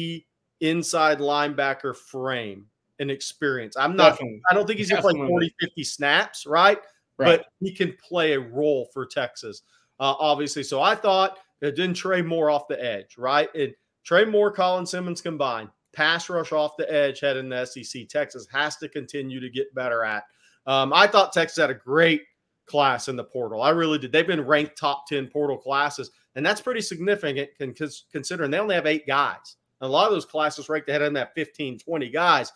inside 0.62 1.20
linebacker 1.20 1.96
frame 1.96 2.66
and 3.00 3.12
experience. 3.12 3.78
I'm 3.78 3.96
not, 3.96 4.12
Definitely. 4.12 4.42
I 4.50 4.54
don't 4.54 4.66
think 4.66 4.80
he's 4.80 4.90
going 4.90 4.98
to 4.98 5.02
play 5.02 5.14
Definitely. 5.14 5.30
40, 5.30 5.56
50 5.62 5.84
snaps, 5.84 6.46
right? 6.46 6.80
Right. 7.18 7.40
But 7.40 7.48
he 7.60 7.74
can 7.74 7.96
play 8.02 8.34
a 8.34 8.40
role 8.40 8.90
for 8.94 9.06
Texas, 9.06 9.64
uh, 10.00 10.16
obviously. 10.20 10.64
So 10.64 10.82
I 10.82 10.96
thought 10.96 11.38
it 11.62 11.76
didn't 11.76 11.96
Trey 11.96 12.22
Moore 12.22 12.50
off 12.50 12.68
the 12.68 12.84
edge, 12.84 13.18
right? 13.18 13.54
And 13.56 13.74
Trey 14.04 14.26
Moore, 14.26 14.52
Colin 14.52 14.86
Simmons 14.86 15.22
combined, 15.22 15.70
pass 15.98 16.30
rush 16.30 16.51
off 16.51 16.77
the 16.77 16.92
edge 16.94 17.22
heading 17.22 17.50
the 17.50 17.66
SEC. 17.66 18.08
Texas 18.08 18.48
has 18.51 18.77
to 18.77 18.88
continue 18.88 19.39
to 19.39 19.50
get 19.50 19.74
better 19.74 20.04
at. 20.04 20.25
Um, 20.68 20.94
I 20.94 21.08
thought 21.08 21.34
Texas 21.34 21.58
had 21.58 21.72
a 21.72 21.74
great 21.74 22.22
class 22.68 23.08
in 23.08 23.16
the 23.16 23.24
portal. 23.24 23.63
I 23.63 23.72
really 23.72 23.98
did. 23.98 24.12
They've 24.12 24.27
been 24.27 24.46
ranked 24.46 24.77
top 24.77 25.08
10 25.08 25.27
portal 25.27 25.58
classes, 25.58 26.12
and 26.36 26.46
that's 26.46 26.62
pretty 26.62 26.82
significant 26.82 27.50
con- 27.58 27.74
considering 28.12 28.51
they 28.51 28.60
only 28.60 28.75
have 28.75 28.86
eight 28.86 29.08
guys. 29.08 29.56
And 29.82 29.89
a 29.89 29.92
lot 29.92 30.06
of 30.06 30.13
those 30.13 30.25
classes 30.25 30.70
ranked 30.70 30.88
ahead 30.88 31.01
of 31.01 31.13
that 31.16 31.34
15, 31.34 31.80
20 31.80 32.10
guys. 32.10 32.51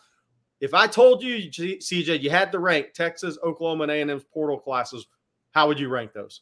If 0.60 0.76
I 0.76 0.86
told 0.86 1.24
you, 1.24 1.50
CJ, 1.50 2.22
you 2.22 2.30
had 2.30 2.52
to 2.52 2.60
rank 2.60 2.94
Texas, 2.94 3.40
Oklahoma, 3.44 3.84
and 3.84 3.92
A&M's 3.92 4.24
portal 4.32 4.60
classes, 4.60 5.08
how 5.50 5.68
would 5.68 5.80
you 5.80 5.90
rank 5.90 6.14
those? 6.14 6.42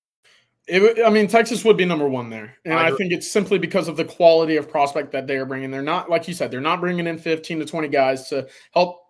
It, 0.73 1.05
I 1.05 1.09
mean, 1.09 1.27
Texas 1.27 1.65
would 1.65 1.75
be 1.75 1.83
number 1.83 2.07
one 2.07 2.29
there, 2.29 2.55
and 2.63 2.75
I 2.75 2.87
I, 2.87 2.91
think 2.91 3.11
it's 3.11 3.29
simply 3.29 3.59
because 3.59 3.89
of 3.89 3.97
the 3.97 4.05
quality 4.05 4.55
of 4.55 4.69
prospect 4.69 5.11
that 5.11 5.27
they 5.27 5.35
are 5.35 5.45
bringing. 5.45 5.69
They're 5.69 5.81
not, 5.81 6.09
like 6.09 6.29
you 6.29 6.33
said, 6.33 6.49
they're 6.49 6.61
not 6.61 6.79
bringing 6.79 7.07
in 7.07 7.17
fifteen 7.17 7.59
to 7.59 7.65
twenty 7.65 7.89
guys 7.89 8.29
to 8.29 8.47
help, 8.73 9.00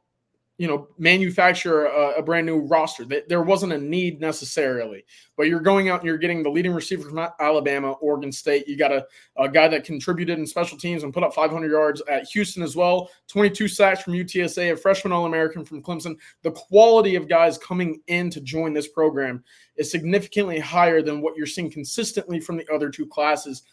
you 0.57 0.67
know, 0.67 0.87
manufacture 0.99 1.85
a, 1.85 2.19
a 2.19 2.21
brand 2.21 2.45
new 2.45 2.59
roster. 2.59 3.03
There 3.27 3.41
wasn't 3.41 3.73
a 3.73 3.77
need 3.77 4.21
necessarily, 4.21 5.03
but 5.35 5.47
you're 5.47 5.59
going 5.59 5.89
out 5.89 6.01
and 6.01 6.07
you're 6.07 6.19
getting 6.19 6.43
the 6.43 6.51
leading 6.51 6.71
receiver 6.71 7.09
from 7.09 7.27
Alabama, 7.39 7.93
Oregon 7.93 8.31
State. 8.31 8.67
You 8.67 8.77
got 8.77 8.91
a, 8.91 9.05
a 9.37 9.49
guy 9.49 9.67
that 9.69 9.85
contributed 9.85 10.37
in 10.37 10.45
special 10.45 10.77
teams 10.77 11.03
and 11.03 11.13
put 11.13 11.23
up 11.23 11.33
500 11.33 11.71
yards 11.71 12.03
at 12.07 12.27
Houston 12.27 12.61
as 12.61 12.75
well. 12.75 13.09
22 13.27 13.67
sacks 13.67 14.03
from 14.03 14.13
UTSA, 14.13 14.73
a 14.73 14.77
freshman 14.77 15.11
All 15.11 15.25
American 15.25 15.65
from 15.65 15.81
Clemson. 15.81 16.15
The 16.43 16.51
quality 16.51 17.15
of 17.15 17.27
guys 17.27 17.57
coming 17.57 17.99
in 18.07 18.29
to 18.29 18.41
join 18.41 18.73
this 18.73 18.87
program 18.87 19.43
is 19.77 19.89
significantly 19.89 20.59
higher 20.59 21.01
than 21.01 21.21
what 21.21 21.35
you're 21.35 21.47
seeing 21.47 21.71
consistently 21.71 22.39
from 22.39 22.57
the 22.57 22.71
other 22.71 22.89
two 22.91 23.07
classes. 23.07 23.63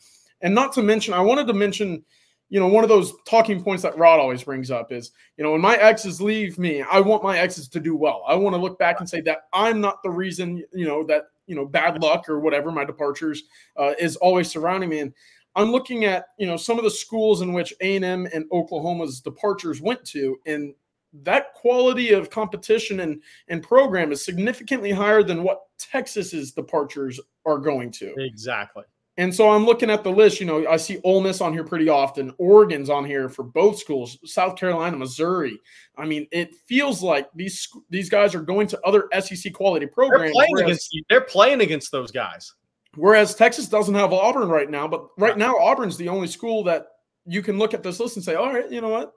And 0.40 0.54
not 0.54 0.73
to 0.75 0.82
mention, 0.82 1.12
I 1.12 1.20
wanted 1.20 1.49
to 1.49 1.52
mention, 1.52 2.04
you 2.50 2.58
know, 2.58 2.66
one 2.66 2.82
of 2.82 2.88
those 2.88 3.12
talking 3.26 3.62
points 3.62 3.82
that 3.82 3.96
Rod 3.98 4.20
always 4.20 4.42
brings 4.42 4.70
up 4.70 4.90
is, 4.90 5.10
you 5.36 5.44
know, 5.44 5.52
when 5.52 5.60
my 5.60 5.76
exes 5.76 6.20
leave 6.20 6.58
me, 6.58 6.82
I 6.82 7.00
want 7.00 7.22
my 7.22 7.38
exes 7.38 7.68
to 7.68 7.80
do 7.80 7.94
well. 7.94 8.24
I 8.26 8.34
want 8.36 8.54
to 8.54 8.60
look 8.60 8.78
back 8.78 9.00
and 9.00 9.08
say 9.08 9.20
that 9.22 9.48
I'm 9.52 9.80
not 9.80 10.02
the 10.02 10.10
reason, 10.10 10.64
you 10.72 10.86
know, 10.86 11.04
that, 11.04 11.24
you 11.46 11.54
know, 11.54 11.66
bad 11.66 12.00
luck 12.02 12.28
or 12.28 12.40
whatever 12.40 12.70
my 12.70 12.84
departures 12.84 13.42
uh, 13.76 13.92
is 13.98 14.16
always 14.16 14.50
surrounding 14.50 14.88
me. 14.88 15.00
And 15.00 15.12
I'm 15.56 15.72
looking 15.72 16.04
at, 16.04 16.26
you 16.38 16.46
know, 16.46 16.56
some 16.56 16.78
of 16.78 16.84
the 16.84 16.90
schools 16.90 17.42
in 17.42 17.52
which 17.52 17.74
A&M 17.80 18.28
and 18.32 18.44
Oklahoma's 18.52 19.20
departures 19.20 19.82
went 19.82 20.04
to, 20.06 20.38
and 20.46 20.74
that 21.24 21.54
quality 21.54 22.12
of 22.12 22.30
competition 22.30 23.00
and 23.00 23.22
and 23.48 23.62
program 23.62 24.12
is 24.12 24.24
significantly 24.24 24.90
higher 24.90 25.22
than 25.22 25.42
what 25.42 25.62
Texas's 25.78 26.52
departures 26.52 27.18
are 27.46 27.58
going 27.58 27.90
to. 27.92 28.14
Exactly. 28.18 28.84
And 29.18 29.34
so 29.34 29.50
I'm 29.50 29.66
looking 29.66 29.90
at 29.90 30.04
the 30.04 30.10
list. 30.12 30.38
You 30.38 30.46
know, 30.46 30.66
I 30.68 30.76
see 30.76 31.00
Ole 31.02 31.20
Miss 31.20 31.40
on 31.40 31.52
here 31.52 31.64
pretty 31.64 31.88
often. 31.88 32.32
Oregon's 32.38 32.88
on 32.88 33.04
here 33.04 33.28
for 33.28 33.42
both 33.42 33.78
schools. 33.78 34.16
South 34.25 34.56
Carolina, 34.56 34.96
Missouri. 34.96 35.60
I 35.96 36.06
mean, 36.06 36.28
it 36.30 36.54
feels 36.54 37.02
like 37.02 37.28
these 37.34 37.68
these 37.90 38.08
guys 38.08 38.34
are 38.34 38.40
going 38.40 38.68
to 38.68 38.80
other 38.87 39.08
SEC 39.20 39.52
quality 39.52 39.87
They're 39.87 39.92
programs. 39.92 40.32
playing 40.32 40.52
whereas- 40.52 40.64
against 40.66 40.96
they're 41.10 41.20
playing 41.22 41.60
against 41.60 41.90
those 41.92 42.12
guys. 42.12 42.54
Whereas 42.94 43.34
Texas 43.34 43.68
doesn't 43.68 43.94
have 43.94 44.12
Auburn 44.12 44.48
right 44.48 44.70
now, 44.70 44.88
but 44.88 45.08
right 45.18 45.37
now 45.37 45.54
Auburn's 45.58 45.96
the 45.96 46.08
only 46.08 46.26
school 46.28 46.62
that 46.64 46.87
you 47.26 47.42
can 47.42 47.58
look 47.58 47.75
at 47.75 47.82
this 47.82 48.00
list 48.00 48.16
and 48.16 48.25
say, 48.25 48.34
all 48.37 48.52
right, 48.52 48.70
you 48.70 48.80
know 48.80 48.88
what? 48.88 49.12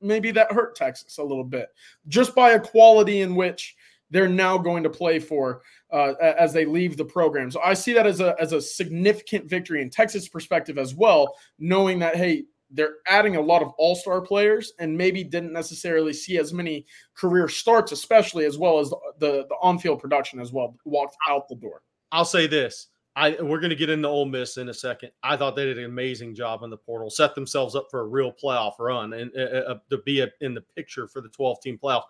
Maybe 0.00 0.30
that 0.32 0.52
hurt 0.52 0.74
Texas 0.76 1.18
a 1.18 1.22
little 1.22 1.44
bit 1.44 1.68
just 2.08 2.34
by 2.34 2.50
a 2.50 2.60
quality 2.60 3.22
in 3.22 3.34
which 3.34 3.74
they're 4.10 4.28
now 4.28 4.58
going 4.58 4.82
to 4.82 4.90
play 4.90 5.18
for 5.18 5.62
uh, 5.94 6.14
as 6.20 6.52
they 6.52 6.64
leave 6.64 6.96
the 6.96 7.04
program. 7.04 7.50
So 7.50 7.60
I 7.62 7.74
see 7.74 7.92
that 7.92 8.06
as 8.06 8.20
a 8.20 8.34
as 8.40 8.52
a 8.52 8.60
significant 8.60 9.48
victory 9.48 9.80
in 9.80 9.90
Texas 9.90 10.28
perspective 10.28 10.76
as 10.76 10.94
well, 10.94 11.36
knowing 11.58 12.00
that 12.00 12.16
hey, 12.16 12.44
they're 12.70 12.96
adding 13.06 13.36
a 13.36 13.40
lot 13.40 13.62
of 13.62 13.72
all-star 13.78 14.20
players 14.20 14.72
and 14.80 14.96
maybe 14.96 15.22
didn't 15.22 15.52
necessarily 15.52 16.12
see 16.12 16.38
as 16.38 16.52
many 16.52 16.84
career 17.14 17.48
starts, 17.48 17.92
especially 17.92 18.44
as 18.44 18.58
well 18.58 18.80
as 18.80 18.90
the 18.90 19.46
the 19.48 19.56
on-field 19.62 20.00
production 20.00 20.40
as 20.40 20.52
well 20.52 20.76
walked 20.84 21.16
out 21.28 21.48
the 21.48 21.54
door. 21.54 21.82
I'll 22.10 22.24
say 22.24 22.46
this. 22.46 22.88
I 23.16 23.36
we're 23.40 23.60
going 23.60 23.70
to 23.70 23.76
get 23.76 23.90
into 23.90 24.08
Ole 24.08 24.24
Miss 24.24 24.56
in 24.56 24.68
a 24.68 24.74
second. 24.74 25.12
I 25.22 25.36
thought 25.36 25.54
they 25.54 25.64
did 25.64 25.78
an 25.78 25.84
amazing 25.84 26.34
job 26.34 26.64
in 26.64 26.70
the 26.70 26.76
portal, 26.76 27.08
set 27.08 27.36
themselves 27.36 27.76
up 27.76 27.86
for 27.88 28.00
a 28.00 28.06
real 28.06 28.32
playoff 28.32 28.80
run, 28.80 29.12
and 29.12 29.30
uh, 29.36 29.70
uh, 29.70 29.78
to 29.90 29.98
be 29.98 30.20
a, 30.20 30.28
in 30.40 30.54
the 30.54 30.64
picture 30.74 31.06
for 31.06 31.20
the 31.20 31.28
12 31.28 31.60
team 31.60 31.78
playoff. 31.80 32.02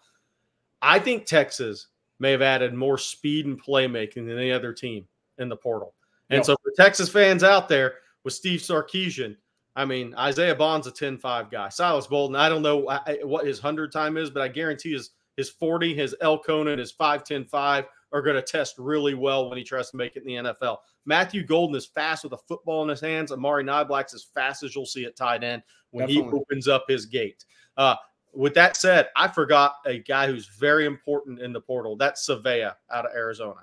I 0.81 0.99
think 0.99 1.27
Texas 1.27 1.89
may 2.25 2.33
have 2.33 2.41
added 2.41 2.73
more 2.73 2.97
speed 2.97 3.45
and 3.45 3.63
playmaking 3.63 4.27
than 4.27 4.39
any 4.39 4.51
other 4.51 4.73
team 4.73 5.07
in 5.37 5.51
the 5.51 5.57
portal. 5.57 5.95
And 6.31 6.39
Yeah. 6.39 6.45
so 6.45 6.57
for 6.63 6.73
Texas 6.75 7.11
fans 7.11 7.45
out 7.45 7.69
there 7.69 7.99
with 8.25 8.33
Steve 8.33 8.61
Sarkisian, 8.61 9.37
I 9.77 9.85
mean 9.85 10.15
Isaiah 10.15 10.55
Bond's 10.55 10.87
a 10.87 10.91
10-5 10.91 11.51
guy. 11.51 11.69
Silas 11.69 12.07
Bolden, 12.07 12.35
I 12.35 12.49
don't 12.49 12.63
know 12.63 12.79
what 13.25 13.47
his 13.47 13.59
hundred 13.59 13.93
time 13.93 14.17
is, 14.17 14.31
but 14.31 14.41
I 14.43 14.49
guarantee 14.49 14.95
his 14.95 15.11
his 15.37 15.51
40, 15.51 15.95
his 15.95 16.17
El 16.23 16.39
Conan, 16.39 16.79
his 16.79 16.95
5-10-5 16.95 17.87
are 18.13 18.23
going 18.23 18.37
to 18.37 18.43
test 18.43 18.77
really 18.79 19.13
well 19.15 19.51
when 19.51 19.59
he 19.59 19.65
tries 19.65 19.91
to 19.91 19.97
make 19.99 20.17
it 20.17 20.23
in 20.25 20.45
the 20.45 20.51
NFL. 20.51 20.79
Matthew 21.05 21.45
Golden 21.45 21.77
is 21.77 21.85
fast 21.85 22.25
with 22.25 22.33
a 22.33 22.39
football 22.39 22.85
in 22.85 22.89
his 22.89 23.01
hands. 23.01 23.33
Amari 23.33 23.65
Niblack's 23.65 24.15
as 24.15 24.25
fast 24.25 24.63
as 24.63 24.75
you'll 24.75 24.87
see 24.87 25.05
at 25.05 25.15
tight 25.17 25.45
end 25.45 25.63
when 25.91 26.09
he 26.09 26.23
opens 26.23 26.69
up 26.69 26.85
his 26.89 27.05
gate. 27.05 27.45
Uh, 27.77 27.97
with 28.35 28.55
that 28.55 28.77
said, 28.77 29.09
I 29.17 29.29
forgot 29.29 29.77
a 29.87 29.99
guy 29.99 30.27
who's 30.27 30.47
very 30.47 30.87
important 30.87 31.41
in 31.41 31.53
the 31.53 31.61
portal. 31.61 31.97
That's 31.97 32.29
Savea 32.29 32.75
out 32.93 33.07
of 33.07 33.13
Arizona, 33.15 33.61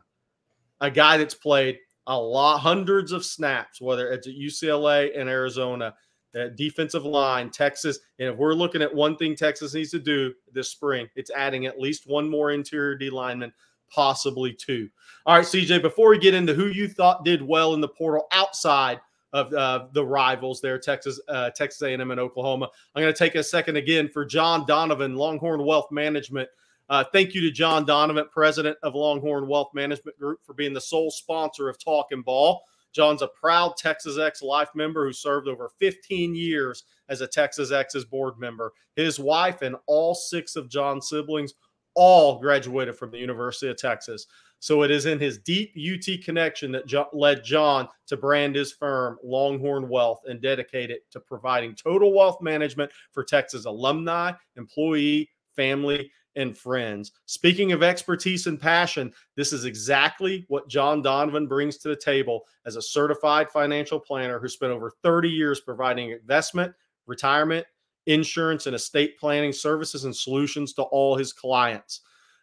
a 0.80 0.90
guy 0.90 1.18
that's 1.18 1.34
played 1.34 1.80
a 2.08 2.18
lot, 2.18 2.60
hundreds 2.60 3.12
of 3.12 3.26
snaps, 3.26 3.82
whether 3.82 4.12
it's 4.12 4.28
at 4.28 4.34
UCLA 4.34 5.18
and 5.18 5.30
Arizona, 5.30 5.94
uh, 6.36 6.48
defensive 6.56 7.06
line, 7.06 7.50
Texas. 7.50 8.00
And 8.20 8.30
if 8.30 8.38
we're 8.38 8.54
looking 8.54 8.82
at 8.82 8.94
one 8.94 9.18
thing 9.18 9.36
Texas 9.36 9.74
needs 9.74 9.92
to 9.92 10.00
do 10.00 10.34
this 10.52 10.70
spring, 10.70 11.08
it's 11.16 11.32
adding 11.32 11.66
at 11.66 11.80
least 11.80 12.08
one 12.08 12.30
more 12.30 12.52
interior 12.52 12.96
D 12.96 13.10
lineman, 13.10 13.54
possibly 13.90 14.54
two. 14.54 14.90
All 15.26 15.36
right, 15.36 15.46
CJ, 15.46 15.82
before 15.82 16.10
we 16.10 16.18
get 16.18 16.34
into 16.34 16.54
who 16.54 16.68
you 16.68 16.88
thought 16.88 17.26
did 17.26 17.42
well 17.42 17.74
in 17.74 17.82
the 17.82 17.88
portal 17.88 18.28
outside 18.32 19.00
of 19.34 19.54
uh, 19.54 19.88
the 19.94 20.06
rivals 20.06 20.62
there, 20.62 20.78
Texas, 20.78 21.20
uh, 21.28 21.50
Texas 21.52 21.82
A&M 21.82 22.12
and 22.12 22.20
Oklahoma, 22.20 22.70
I'm 22.96 23.02
going 23.02 23.14
to 23.14 23.18
take 23.18 23.36
a 23.36 23.44
second 23.44 23.78
again 23.78 24.10
for 24.10 24.26
John 24.26 24.66
Donovan, 24.66 25.16
Longhorn 25.16 25.66
Wealth 25.66 25.92
Management. 25.92 26.50
Uh, 26.90 27.04
thank 27.14 27.34
you 27.34 27.42
to 27.42 27.52
John 27.52 27.86
Donovan, 27.86 28.26
president 28.32 28.78
of 28.84 28.96
Longhorn 28.96 29.48
Wealth 29.48 29.70
Management 29.74 30.20
Group, 30.20 30.40
for 30.44 30.54
being 30.54 30.74
the 30.74 30.82
sole 30.82 31.10
sponsor 31.10 31.70
of 31.70 31.82
Talking 31.84 32.22
Ball. 32.22 32.62
John's 32.94 33.22
a 33.22 33.28
proud 33.28 33.78
Texas 33.78 34.18
X 34.18 34.42
Life 34.42 34.70
member 34.76 35.06
who 35.06 35.14
served 35.14 35.48
over 35.48 35.70
15 35.80 36.36
years 36.36 36.84
as 37.08 37.22
a 37.22 37.28
Texas 37.28 37.72
Exes 37.72 38.06
board 38.06 38.38
member. 38.38 38.74
His 38.96 39.20
wife 39.20 39.62
and 39.62 39.76
all 39.88 40.14
six 40.14 40.56
of 40.56 40.70
John's 40.70 41.08
siblings 41.08 41.54
all 41.94 42.40
graduated 42.40 42.98
from 42.98 43.12
the 43.12 43.18
University 43.18 43.70
of 43.70 43.78
Texas. 43.78 44.28
So 44.62 44.84
it 44.84 44.92
is 44.92 45.08
in 45.08 45.20
his 45.20 45.40
deep 45.40 45.74
UT 45.76 46.24
connection 46.24 46.72
that 46.74 46.86
jo- 46.86 47.10
led 47.14 47.44
John 47.44 47.90
to 48.06 48.16
brand 48.16 48.56
his 48.56 48.72
firm 48.72 49.18
Longhorn 49.24 49.90
Wealth 49.90 50.22
and 50.26 50.40
dedicate 50.40 50.92
it 50.92 51.02
to 51.12 51.20
providing 51.20 51.74
total 51.74 52.14
wealth 52.14 52.44
management 52.44 52.92
for 53.12 53.24
Texas 53.24 53.66
alumni, 53.66 54.34
employee, 54.58 55.32
family, 55.56 56.12
and 56.36 56.56
friends. 56.56 57.12
Speaking 57.26 57.72
of 57.72 57.82
expertise 57.82 58.46
and 58.46 58.62
passion, 58.62 59.12
this 59.36 59.52
is 59.52 59.66
exactly 59.66 60.46
what 60.48 60.70
John 60.70 61.02
Donovan 61.02 61.48
brings 61.48 61.78
to 61.80 61.90
the 61.90 61.96
table 61.96 62.44
as 62.68 62.76
a 62.76 62.84
certified 62.84 63.50
financial 63.50 64.00
planner 64.00 64.40
who 64.40 64.48
spent 64.48 64.72
over 64.72 64.92
30 65.02 65.28
years 65.28 65.60
providing 65.60 66.12
investment, 66.12 66.72
retirement, 67.08 67.66
insurance, 68.06 68.68
and 68.68 68.76
estate 68.76 69.18
planning 69.18 69.54
services 69.54 70.06
and 70.06 70.16
solutions 70.16 70.74
to 70.74 70.84
all 70.84 71.16
his 71.16 71.34
clients. 71.34 72.02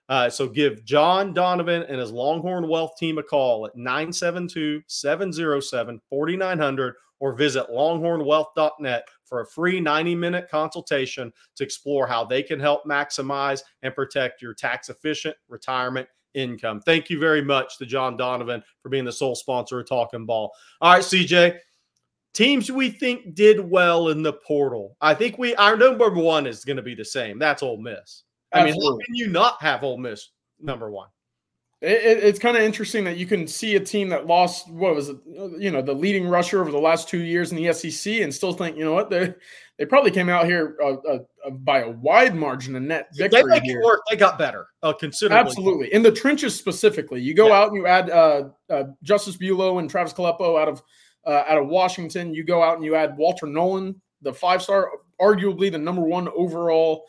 Uh, 0.09 0.31
so 0.31 0.49
give 0.49 0.85
John 0.85 1.35
Donovan 1.35 1.85
and 1.89 2.01
his 2.01 2.11
Longhorn 2.11 2.69
Wealth 2.69 2.97
team 2.99 3.19
a 3.19 3.23
call 3.23 3.67
at 3.67 3.77
972 3.77 4.83
707 4.87 6.01
4900 6.09 6.95
or 7.21 7.35
visit 7.35 7.69
longhornwealth.net 7.69 9.07
for 9.25 9.41
a 9.41 9.47
free 9.47 9.81
90 9.81 10.15
minute 10.15 10.49
consultation 10.51 11.33
to 11.57 11.65
explore 11.65 12.07
how 12.07 12.25
they 12.25 12.43
can 12.43 12.59
help 12.59 12.85
maximize 12.85 13.61
and 13.83 13.95
protect 13.95 14.41
your 14.41 14.55
tax 14.55 14.89
efficient 14.89 15.37
retirement 15.49 16.09
income. 16.35 16.81
Thank 16.81 17.11
you 17.11 17.19
very 17.19 17.43
much 17.43 17.79
to 17.79 17.87
John 17.87 18.17
Donovan 18.17 18.63
for 18.83 18.89
being 18.89 19.05
the 19.05 19.13
sole 19.13 19.35
sponsor 19.35 19.81
of 19.81 19.89
Talking 19.89 20.27
Ball. 20.27 20.51
All 20.81 20.93
right, 20.95 21.03
CJ. 21.03 21.59
Teams 22.35 22.71
we 22.71 22.91
think 22.91 23.35
did 23.35 23.59
well 23.59 24.09
in 24.09 24.23
the 24.23 24.35
portal. 24.35 24.97
I 25.01 25.15
think 25.15 25.39
we 25.39 25.57
our 25.57 25.77
number 25.77 26.11
one 26.11 26.47
is 26.47 26.65
going 26.65 26.77
to 26.77 26.83
be 26.83 26.95
the 26.95 27.05
same. 27.05 27.39
That's 27.39 27.63
Ole 27.63 27.79
Miss. 27.79 28.25
I 28.53 28.65
mean, 28.65 28.75
how 28.75 28.97
can 28.97 29.15
you 29.15 29.29
not 29.29 29.61
have 29.61 29.83
Ole 29.83 29.99
Miss 29.99 30.31
number 30.61 30.91
one? 30.91 31.09
It, 31.81 31.93
it, 31.93 32.25
it's 32.25 32.39
kind 32.41 32.57
of 32.57 32.63
interesting 32.65 33.05
that 33.05 33.19
you 33.19 33.27
can 33.27 33.47
see 33.47 33.77
a 33.77 33.81
team 33.81 34.09
that 34.09 34.27
lost 34.27 34.69
what 34.69 34.97
was 34.97 35.11
it, 35.11 35.17
you 35.59 35.71
know, 35.71 35.81
the 35.81 35.93
leading 35.93 36.27
rusher 36.27 36.61
over 36.61 36.73
the 36.73 36.79
last 36.79 37.09
two 37.09 37.23
years 37.23 37.53
in 37.53 37.63
the 37.63 37.73
SEC, 37.73 38.15
and 38.15 38.35
still 38.35 38.53
think, 38.53 38.77
you 38.77 38.85
know 38.85 38.95
what, 38.95 39.11
they 39.11 39.33
they 39.79 39.85
probably 39.85 40.11
came 40.11 40.29
out 40.29 40.47
here 40.47 40.77
uh, 40.83 40.95
uh, 41.09 41.19
uh 41.47 41.51
by 41.51 41.83
a 41.83 41.91
wide 41.91 42.35
margin 42.35 42.75
of 42.75 42.83
net 42.83 43.09
victory. 43.15 43.43
They 43.43 43.49
make 43.49 43.63
here. 43.63 43.81
it 43.81 43.85
work. 43.85 44.01
They 44.11 44.17
got 44.17 44.39
better, 44.39 44.67
uh, 44.83 44.93
considerably. 44.93 45.39
Absolutely, 45.39 45.95
in 45.95 46.03
the 46.03 46.11
trenches 46.11 46.57
specifically. 46.57 47.21
You 47.21 47.33
go 47.33 47.49
Yeah. 47.49 47.59
out 47.59 47.69
and 47.69 47.77
you 47.77 47.87
add 47.87 48.11
uh, 48.11 48.49
uh, 48.69 48.85
Justice 49.05 49.37
Bulow 49.37 49.79
and 49.79 49.89
Travis 49.89 50.13
Kaleppo 50.13 50.61
out 50.61 50.69
of 50.69 50.83
uh, 51.27 51.45
out 51.47 51.59
of 51.59 51.69
Washington. 51.69 52.35
You 52.35 52.43
go 52.43 52.61
out 52.61 52.75
and 52.75 52.85
you 52.85 52.97
add 52.97 53.17
Walter 53.17 53.47
Nolen, 53.47 54.01
the 54.23 54.33
five 54.33 54.63
star, 54.63 54.91
arguably 55.21 55.71
the 55.71 55.79
number 55.79 56.03
one 56.03 56.29
overall 56.35 57.05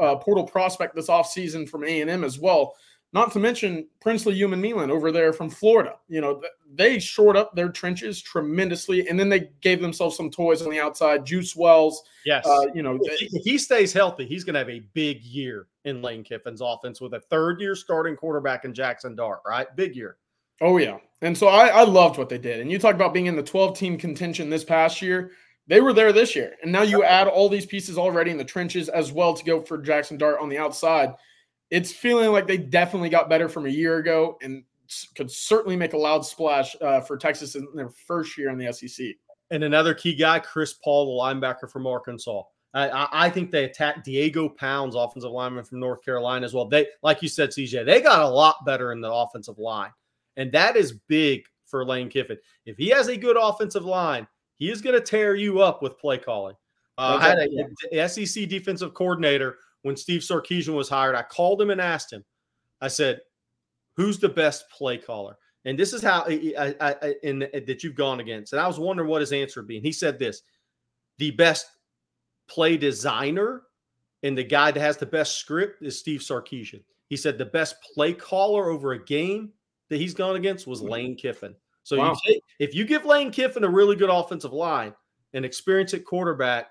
uh, 0.00 0.16
portal 0.16 0.44
prospect 0.44 0.94
this 0.94 1.08
offseason 1.08 1.68
from 1.68 1.84
A 1.84 2.00
and 2.00 2.10
M 2.10 2.24
as 2.24 2.38
well. 2.38 2.74
Not 3.12 3.30
to 3.34 3.38
mention 3.38 3.86
Princely 4.00 4.36
Umanmielen 4.40 4.90
over 4.90 5.12
there 5.12 5.32
from 5.32 5.48
Florida. 5.48 5.94
You 6.08 6.20
know, 6.20 6.42
they 6.74 6.98
shored 6.98 7.36
up 7.36 7.54
their 7.54 7.68
trenches 7.68 8.20
tremendously, 8.20 9.08
and 9.08 9.18
then 9.18 9.28
they 9.28 9.50
gave 9.60 9.80
themselves 9.80 10.16
some 10.16 10.32
toys 10.32 10.62
on 10.62 10.70
the 10.70 10.80
outside. 10.80 11.24
Juice 11.24 11.54
Wells, 11.54 12.02
Yes. 12.26 12.44
uh, 12.44 12.62
you 12.74 12.82
know, 12.82 12.98
if 13.00 13.20
he, 13.20 13.26
if 13.32 13.44
he 13.44 13.56
stays 13.56 13.92
healthy, 13.92 14.26
he's 14.26 14.42
going 14.42 14.54
to 14.54 14.58
have 14.58 14.68
a 14.68 14.80
big 14.94 15.22
year 15.22 15.68
in 15.84 16.02
Lane 16.02 16.24
Kiffin's 16.24 16.60
offense 16.60 17.00
with 17.00 17.14
a 17.14 17.20
third 17.20 17.60
year 17.60 17.76
starting 17.76 18.16
quarterback 18.16 18.64
in 18.64 18.72
Jaxson 18.72 19.16
Dart, 19.16 19.38
right? 19.46 19.68
Big 19.76 19.94
year. 19.94 20.16
Oh 20.60 20.78
yeah, 20.78 20.98
and 21.20 21.38
so 21.38 21.46
I, 21.48 21.68
I 21.68 21.84
loved 21.84 22.18
what 22.18 22.28
they 22.28 22.38
did. 22.38 22.58
And 22.60 22.70
you 22.70 22.80
talk 22.80 22.94
about 22.96 23.14
being 23.14 23.26
in 23.26 23.36
the 23.36 23.42
12 23.42 23.78
team 23.78 23.96
contention 23.96 24.50
this 24.50 24.64
past 24.64 25.00
year. 25.02 25.30
They 25.66 25.80
were 25.80 25.92
there 25.92 26.12
this 26.12 26.36
year, 26.36 26.54
and 26.62 26.70
now 26.70 26.82
you 26.82 27.04
add 27.04 27.26
all 27.26 27.48
these 27.48 27.64
pieces 27.66 27.96
already 27.96 28.30
in 28.30 28.36
the 28.36 28.44
trenches 28.44 28.88
as 28.88 29.12
well 29.12 29.32
to 29.32 29.44
go 29.44 29.62
for 29.62 29.78
Jaxson 29.78 30.18
Dart 30.18 30.40
on 30.40 30.48
the 30.48 30.58
outside. 30.58 31.14
It's 31.70 31.90
feeling 31.90 32.30
like 32.32 32.46
they 32.46 32.58
definitely 32.58 33.08
got 33.08 33.30
better 33.30 33.48
from 33.48 33.66
a 33.66 33.70
year 33.70 33.96
ago, 33.96 34.36
and 34.42 34.64
could 35.14 35.30
certainly 35.30 35.76
make 35.76 35.94
a 35.94 35.98
loud 35.98 36.24
splash 36.24 36.76
uh, 36.80 37.00
for 37.00 37.16
Texas 37.16 37.54
in 37.54 37.66
their 37.74 37.90
first 37.90 38.36
year 38.36 38.50
in 38.50 38.58
the 38.58 38.72
SEC. 38.72 39.06
And 39.50 39.64
another 39.64 39.94
key 39.94 40.14
guy, 40.14 40.38
Chris 40.38 40.74
Paul, 40.74 41.06
the 41.06 41.22
linebacker 41.22 41.70
from 41.70 41.86
Arkansas. 41.86 42.42
I, 42.74 42.88
I, 42.88 43.08
I 43.12 43.30
think 43.30 43.50
they 43.50 43.64
attacked 43.64 44.04
Diego 44.04 44.48
Pounds, 44.48 44.96
offensive 44.96 45.30
lineman 45.30 45.64
from 45.64 45.80
North 45.80 46.04
Carolina 46.04 46.44
as 46.44 46.54
well. 46.54 46.66
They, 46.66 46.88
like 47.02 47.22
you 47.22 47.28
said, 47.28 47.50
CJ, 47.50 47.86
they 47.86 48.00
got 48.00 48.22
a 48.22 48.28
lot 48.28 48.64
better 48.66 48.92
in 48.92 49.00
the 49.00 49.12
offensive 49.12 49.58
line, 49.58 49.92
and 50.36 50.50
that 50.52 50.76
is 50.76 50.92
big 51.08 51.44
for 51.66 51.86
Lane 51.86 52.08
Kiffin. 52.08 52.38
If 52.66 52.76
he 52.76 52.88
has 52.88 53.08
a 53.08 53.16
good 53.16 53.36
offensive 53.40 53.84
line, 53.84 54.26
he 54.64 54.70
is 54.70 54.80
going 54.80 54.94
to 54.94 55.00
tear 55.00 55.34
you 55.34 55.60
up 55.60 55.82
with 55.82 55.98
play 55.98 56.16
calling. 56.16 56.56
Uh, 56.96 57.18
I 57.20 57.28
had 57.28 57.38
a, 57.38 58.04
a 58.04 58.08
SEC 58.08 58.48
defensive 58.48 58.94
coordinator 58.94 59.58
when 59.82 59.94
Steve 59.94 60.22
Sarkisian 60.22 60.74
was 60.74 60.88
hired. 60.88 61.14
I 61.14 61.22
called 61.22 61.60
him 61.60 61.68
and 61.68 61.80
asked 61.80 62.10
him. 62.10 62.24
I 62.80 62.88
said, 62.88 63.20
"Who's 63.96 64.18
the 64.18 64.28
best 64.28 64.64
play 64.70 64.96
caller?" 64.96 65.36
And 65.66 65.78
this 65.78 65.92
is 65.92 66.02
how 66.02 66.24
I, 66.26 66.74
I, 66.80 66.96
I, 67.02 67.14
in 67.22 67.40
that 67.40 67.84
you've 67.84 67.94
gone 67.94 68.20
against. 68.20 68.54
And 68.54 68.60
I 68.60 68.66
was 68.66 68.78
wondering 68.78 69.08
what 69.08 69.20
his 69.20 69.32
answer 69.32 69.60
would 69.60 69.68
be. 69.68 69.76
And 69.76 69.84
he 69.84 69.92
said 69.92 70.18
this: 70.18 70.40
the 71.18 71.32
best 71.32 71.66
play 72.48 72.78
designer 72.78 73.64
and 74.22 74.36
the 74.38 74.44
guy 74.44 74.70
that 74.70 74.80
has 74.80 74.96
the 74.96 75.04
best 75.04 75.36
script 75.36 75.82
is 75.82 75.98
Steve 75.98 76.20
Sarkisian. 76.20 76.82
He 77.08 77.18
said 77.18 77.36
the 77.36 77.44
best 77.44 77.76
play 77.94 78.14
caller 78.14 78.70
over 78.70 78.92
a 78.92 79.04
game 79.04 79.52
that 79.90 79.98
he's 79.98 80.14
gone 80.14 80.36
against 80.36 80.66
was 80.66 80.80
Lane 80.80 81.16
Kiffin. 81.16 81.54
So 81.84 81.96
Wow. 81.98 82.10
you 82.24 82.34
take, 82.34 82.42
if 82.58 82.74
you 82.74 82.84
give 82.84 83.04
Lane 83.04 83.30
Kiffin 83.30 83.62
a 83.62 83.68
really 83.68 83.94
good 83.94 84.10
offensive 84.10 84.52
line 84.52 84.94
and 85.34 85.44
experience 85.44 85.94
at 85.94 86.04
quarterback, 86.04 86.68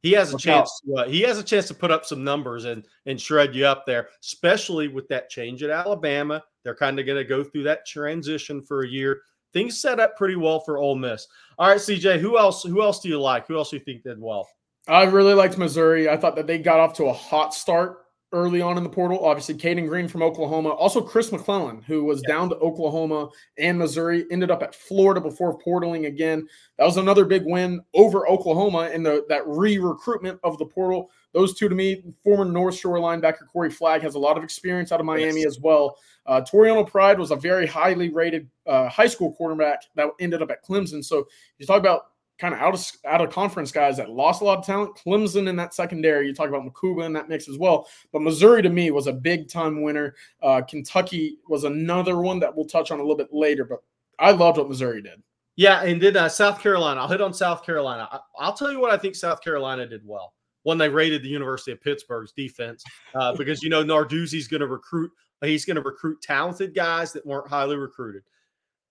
he 0.00 0.12
has 0.12 0.30
a 0.30 0.32
Look 0.32 0.42
chance. 0.42 0.80
To, 0.86 0.94
uh, 0.96 1.08
he 1.08 1.22
has 1.22 1.38
a 1.38 1.42
chance 1.42 1.66
to 1.68 1.74
put 1.74 1.90
up 1.90 2.04
some 2.04 2.22
numbers 2.24 2.64
and 2.64 2.86
and 3.06 3.20
shred 3.20 3.54
you 3.54 3.66
up 3.66 3.84
there, 3.86 4.08
especially 4.22 4.88
with 4.88 5.08
that 5.08 5.28
change 5.30 5.62
at 5.62 5.70
Alabama. 5.70 6.42
They're 6.62 6.74
kind 6.74 6.98
of 6.98 7.06
going 7.06 7.18
to 7.18 7.24
go 7.24 7.42
through 7.42 7.64
that 7.64 7.86
transition 7.86 8.62
for 8.62 8.82
a 8.82 8.88
year. 8.88 9.22
Things 9.52 9.80
set 9.80 10.00
up 10.00 10.16
pretty 10.16 10.36
well 10.36 10.60
for 10.60 10.78
Ole 10.78 10.94
Miss. 10.96 11.26
All 11.58 11.68
right, 11.68 11.78
CJ, 11.78 12.20
who 12.20 12.38
else? 12.38 12.62
Who 12.62 12.82
else 12.82 13.00
do 13.00 13.08
you 13.08 13.20
like? 13.20 13.46
Who 13.46 13.56
else 13.56 13.70
do 13.70 13.76
you 13.76 13.82
think 13.82 14.02
did 14.02 14.20
well? 14.20 14.48
I 14.86 15.04
really 15.04 15.32
liked 15.32 15.56
Missouri. 15.56 16.08
I 16.10 16.16
thought 16.16 16.36
that 16.36 16.46
they 16.46 16.58
got 16.58 16.80
off 16.80 16.92
to 16.94 17.04
a 17.06 17.12
hot 17.12 17.54
start 17.54 18.03
early 18.34 18.60
on 18.60 18.76
in 18.76 18.82
the 18.82 18.90
portal. 18.90 19.24
Obviously, 19.24 19.54
Cayden 19.54 19.86
Green 19.86 20.08
from 20.08 20.22
Oklahoma, 20.22 20.70
also 20.70 21.00
Chris 21.00 21.32
McClellan, 21.32 21.80
who 21.82 22.04
was 22.04 22.20
down 22.22 22.50
to 22.50 22.56
Oklahoma 22.56 23.30
and 23.56 23.78
Missouri, 23.78 24.26
ended 24.30 24.50
up 24.50 24.62
at 24.62 24.74
Florida 24.74 25.20
before 25.20 25.58
portaling 25.58 26.06
again. 26.06 26.46
That 26.76 26.84
was 26.84 26.96
another 26.96 27.24
big 27.24 27.44
win 27.46 27.80
over 27.94 28.28
Oklahoma 28.28 28.90
in 28.92 29.02
the 29.02 29.24
that 29.28 29.46
re-recruitment 29.46 30.40
of 30.42 30.58
the 30.58 30.66
portal. 30.66 31.10
Those 31.32 31.54
two 31.54 31.68
to 31.68 31.74
me, 31.74 32.04
former 32.22 32.44
North 32.44 32.76
Shore 32.76 32.98
linebacker 32.98 33.46
Corey 33.52 33.70
Flagg 33.70 34.02
has 34.02 34.14
a 34.14 34.18
lot 34.18 34.36
of 34.36 34.44
experience 34.44 34.92
out 34.92 35.00
of 35.00 35.06
Miami 35.06 35.40
Yes. 35.40 35.46
as 35.46 35.60
well. 35.60 35.96
Uh, 36.26 36.40
Toriano 36.40 36.86
Pride 36.88 37.18
was 37.18 37.30
a 37.30 37.36
very 37.36 37.66
highly 37.66 38.08
rated 38.10 38.48
uh, 38.66 38.88
high 38.88 39.06
school 39.06 39.32
quarterback 39.32 39.80
that 39.94 40.08
ended 40.20 40.42
up 40.42 40.50
at 40.50 40.64
Clemson. 40.64 41.04
So 41.04 41.26
you 41.58 41.66
talk 41.66 41.80
about 41.80 42.06
kind 42.38 42.54
of 42.54 42.60
out 42.60 42.74
of 42.74 42.92
out 43.06 43.20
of 43.20 43.30
conference 43.30 43.70
guys 43.70 43.96
that 43.96 44.10
lost 44.10 44.42
a 44.42 44.44
lot 44.44 44.58
of 44.58 44.66
talent. 44.66 44.96
Clemson 44.96 45.48
in 45.48 45.56
that 45.56 45.74
secondary. 45.74 46.26
You 46.26 46.34
talk 46.34 46.48
about 46.48 46.64
Mukuba 46.64 47.06
in 47.06 47.12
that 47.12 47.28
mix 47.28 47.48
as 47.48 47.58
well. 47.58 47.88
But 48.12 48.22
Missouri 48.22 48.62
to 48.62 48.70
me 48.70 48.90
was 48.90 49.06
a 49.06 49.12
big 49.12 49.48
time 49.48 49.82
winner. 49.82 50.14
Uh, 50.42 50.62
Kentucky 50.62 51.38
was 51.48 51.64
another 51.64 52.20
one 52.20 52.40
that 52.40 52.54
we'll 52.54 52.66
touch 52.66 52.90
on 52.90 52.98
a 52.98 53.02
little 53.02 53.16
bit 53.16 53.32
later. 53.32 53.64
But 53.64 53.78
I 54.18 54.32
loved 54.32 54.58
what 54.58 54.68
Missouri 54.68 55.02
did. 55.02 55.22
Yeah, 55.56 55.82
and 55.82 56.02
then 56.02 56.16
uh, 56.16 56.28
South 56.28 56.60
Carolina. 56.60 57.00
I'll 57.00 57.08
hit 57.08 57.20
on 57.20 57.32
South 57.32 57.64
Carolina. 57.64 58.08
I, 58.10 58.18
I'll 58.38 58.54
tell 58.54 58.72
you 58.72 58.80
what 58.80 58.90
I 58.90 58.96
think 58.96 59.14
South 59.14 59.40
Carolina 59.40 59.86
did 59.86 60.02
well. 60.04 60.34
When 60.64 60.78
they 60.78 60.88
raided 60.88 61.22
the 61.22 61.28
University 61.28 61.72
of 61.72 61.80
Pittsburgh's 61.82 62.32
defense, 62.32 62.82
uh, 63.14 63.36
because 63.36 63.62
you 63.62 63.68
know 63.68 63.84
Narduzzi's 63.84 64.48
going 64.48 64.62
to 64.62 64.66
recruit. 64.66 65.12
He's 65.42 65.66
going 65.66 65.76
to 65.76 65.82
recruit 65.82 66.22
talented 66.22 66.74
guys 66.74 67.12
that 67.12 67.26
weren't 67.26 67.48
highly 67.48 67.76
recruited. 67.76 68.22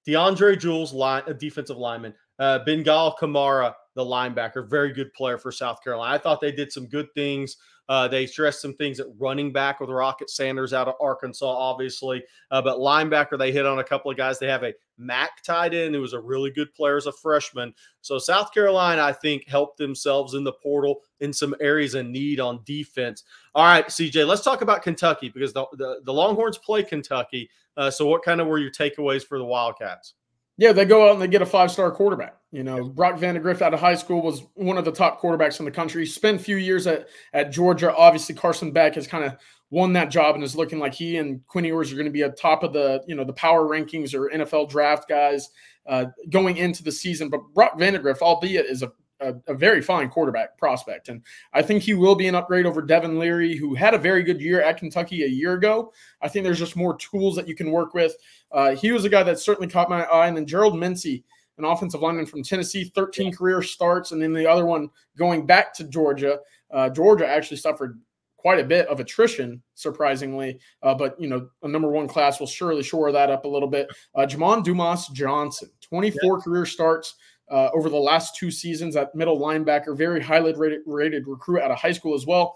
DeAndre 0.08 0.60
Jules, 0.60 0.94
line, 0.94 1.24
a 1.28 1.34
defensive 1.34 1.78
lineman. 1.78 2.14
Uh, 2.40 2.60
Bangally 2.66 3.18
Kamara, 3.18 3.74
the 3.96 4.04
linebacker, 4.04 4.68
very 4.68 4.92
good 4.92 5.14
player 5.14 5.38
for 5.38 5.52
South 5.52 5.84
Carolina. 5.84 6.16
I 6.16 6.18
thought 6.18 6.42
they 6.42 6.52
did 6.52 6.72
some 6.72 6.88
good 6.88 7.08
things. 7.14 7.58
Uh, 7.90 8.08
they 8.08 8.26
stressed 8.26 8.62
some 8.62 8.74
things 8.76 9.00
at 9.00 9.08
running 9.20 9.52
back 9.52 9.80
with 9.80 9.90
Rocket 9.90 10.30
Sanders 10.30 10.74
out 10.74 10.88
of 10.88 10.96
Arkansas, 11.02 11.46
obviously. 11.46 12.24
Uh, 12.50 12.62
but 12.62 12.80
linebacker, 12.80 13.38
they 13.38 13.52
hit 13.52 13.66
on 13.66 13.80
a 13.80 13.84
couple 13.84 14.10
of 14.10 14.16
guys. 14.16 14.40
They 14.40 14.48
have 14.48 14.64
a 14.64 14.74
Mac 14.98 15.44
tight 15.44 15.74
end 15.74 15.94
who 15.94 16.02
was 16.02 16.14
a 16.14 16.20
really 16.20 16.50
good 16.50 16.74
player 16.74 16.96
as 16.96 17.08
a 17.08 17.12
freshman. 17.12 17.74
So 18.02 18.18
South 18.20 18.54
Carolina, 18.54 19.02
I 19.02 19.12
think, 19.12 19.48
helped 19.48 19.78
themselves 19.78 20.34
in 20.34 20.46
the 20.46 20.54
portal 20.54 21.02
in 21.20 21.34
some 21.34 21.56
areas 21.60 21.96
in 21.96 22.12
need 22.12 22.40
on 22.40 22.62
defense. 22.64 23.24
All 23.54 23.66
right, 23.66 23.88
CJ, 23.88 24.26
let's 24.28 24.44
talk 24.44 24.62
about 24.62 24.82
Kentucky 24.82 25.30
because 25.30 25.52
the, 25.52 25.66
the, 25.74 26.02
the 26.06 26.14
Longhorns 26.14 26.58
play 26.58 26.84
Kentucky. 26.84 27.50
Uh, 27.78 27.90
so 27.90 28.06
what 28.06 28.24
kind 28.24 28.42
of 28.42 28.48
were 28.48 28.60
your 28.60 28.72
takeaways 28.72 29.26
for 29.26 29.38
the 29.38 29.46
Wildcats? 29.46 30.14
Yeah, 30.58 30.72
they 30.72 30.86
go 30.86 31.08
out 31.08 31.14
and 31.14 31.22
they 31.22 31.28
get 31.28 31.42
a 31.42 31.48
five 31.48 31.72
star 31.72 31.92
quarterback. 31.92 32.38
You 32.52 32.64
know, 32.64 32.88
Brock 32.88 33.16
Vandagriff 33.16 33.64
out 33.64 33.74
of 33.74 33.80
high 33.80 33.96
school 33.96 34.22
was 34.22 34.44
one 34.54 34.78
of 34.78 34.86
the 34.86 34.92
top 34.92 35.20
quarterbacks 35.20 35.60
in 35.60 35.66
the 35.66 35.72
country. 35.72 36.06
Spent 36.06 36.40
a 36.40 36.44
few 36.44 36.58
years 36.58 36.86
at, 36.86 37.08
at 37.34 37.52
Georgia. 37.52 37.96
Obviously, 37.96 38.36
Carson 38.36 38.72
Beck 38.72 38.94
has 38.94 39.08
kind 39.08 39.24
of 39.24 39.36
won 39.72 39.94
that 39.94 40.12
job 40.12 40.36
and 40.36 40.44
is 40.44 40.56
looking 40.56 40.78
like 40.78 40.94
he 40.94 41.18
and 41.18 41.46
Quinn 41.48 41.66
Ewers 41.66 41.92
are 41.92 41.96
going 41.96 42.06
to 42.06 42.12
be 42.12 42.22
at 42.22 42.38
top 42.38 42.62
of 42.62 42.74
the 42.74 43.04
you 43.08 43.16
know 43.16 43.24
the 43.24 43.34
power 43.34 43.68
rankings 43.68 44.14
or 44.14 44.30
NFL 44.30 44.70
draft 44.70 45.10
guys 45.10 45.50
uh, 45.88 46.06
going 46.30 46.58
into 46.58 46.84
the 46.84 46.92
season. 46.92 47.30
But 47.30 47.42
Brock 47.56 47.80
Vandagriff, 47.80 48.22
albeit, 48.22 48.68
is 48.68 48.84
a, 48.84 48.92
a 49.24 49.52
a 49.52 49.54
very 49.54 49.82
fine 49.82 50.10
quarterback 50.10 50.58
prospect, 50.58 51.10
and 51.10 51.22
I 51.54 51.62
think 51.62 51.84
he 51.84 51.94
will 51.94 52.16
be 52.16 52.28
an 52.28 52.36
upgrade 52.36 52.66
over 52.66 52.82
Devin 52.82 53.18
Leary, 53.18 53.56
who 53.56 53.74
had 53.74 53.94
a 53.94 53.98
very 53.98 54.24
good 54.24 54.42
year 54.42 54.62
at 54.62 54.78
Kentucky 54.78 55.24
a 55.24 55.28
year 55.28 55.54
ago. 55.54 55.92
I 56.22 56.28
think 56.28 56.44
there's 56.44 56.60
just 56.60 56.76
more 56.76 56.98
tools 56.98 57.36
that 57.36 57.48
you 57.48 57.56
can 57.56 57.72
work 57.72 57.94
with. 57.94 58.16
Uh, 58.54 58.76
he 58.76 58.92
was 58.92 59.04
a 59.04 59.10
guy 59.10 59.24
that 59.24 59.40
certainly 59.40 59.68
caught 59.68 59.90
my 59.90 60.04
eye. 60.04 60.28
And 60.28 60.38
then 60.38 60.46
Gerald 60.46 60.78
Mincey, 60.78 61.24
an 61.58 61.66
offensive 61.66 62.02
lineman 62.02 62.26
from 62.26 62.44
Tennessee, 62.44 62.86
13 62.96 63.34
career 63.34 63.62
starts. 63.62 64.12
And 64.12 64.22
then 64.22 64.34
the 64.34 64.50
other 64.50 64.66
one 64.66 64.90
going 65.18 65.46
back 65.46 65.74
to 65.76 65.84
Georgia. 65.84 66.40
Uh, 66.72 66.90
Georgia 66.90 67.28
actually 67.28 67.58
suffered 67.58 68.00
quite 68.38 68.60
a 68.60 68.64
bit 68.64 68.88
of 68.88 69.00
attrition, 69.00 69.62
surprisingly. 69.74 70.60
Uh, 70.82 70.94
but, 70.94 71.20
you 71.20 71.28
know, 71.28 71.50
a 71.64 71.68
number 71.68 71.90
one 71.90 72.08
class 72.08 72.40
will 72.40 72.48
surely 72.48 72.84
shore 72.84 73.12
that 73.12 73.32
up 73.32 73.46
a 73.46 73.48
little 73.48 73.70
bit. 73.70 73.88
Uh, 74.14 74.26
Jamon 74.26 74.64
Dumas 74.64 75.08
Johnson, 75.08 75.70
24 75.82 76.42
career 76.42 76.66
starts. 76.66 77.16
Uh, 77.54 77.70
over 77.76 77.88
the 77.88 77.96
last 77.96 78.36
two 78.36 78.50
seasons 78.50 78.96
at 78.96 79.14
middle 79.14 79.40
linebacker, 79.40 79.96
very 79.96 80.20
highly 80.20 80.54
rated, 80.56 80.82
rated 80.88 81.28
recruit 81.28 81.62
out 81.62 81.70
of 81.70 81.78
high 81.78 81.92
school 81.92 82.16
as 82.16 82.26
well. 82.26 82.56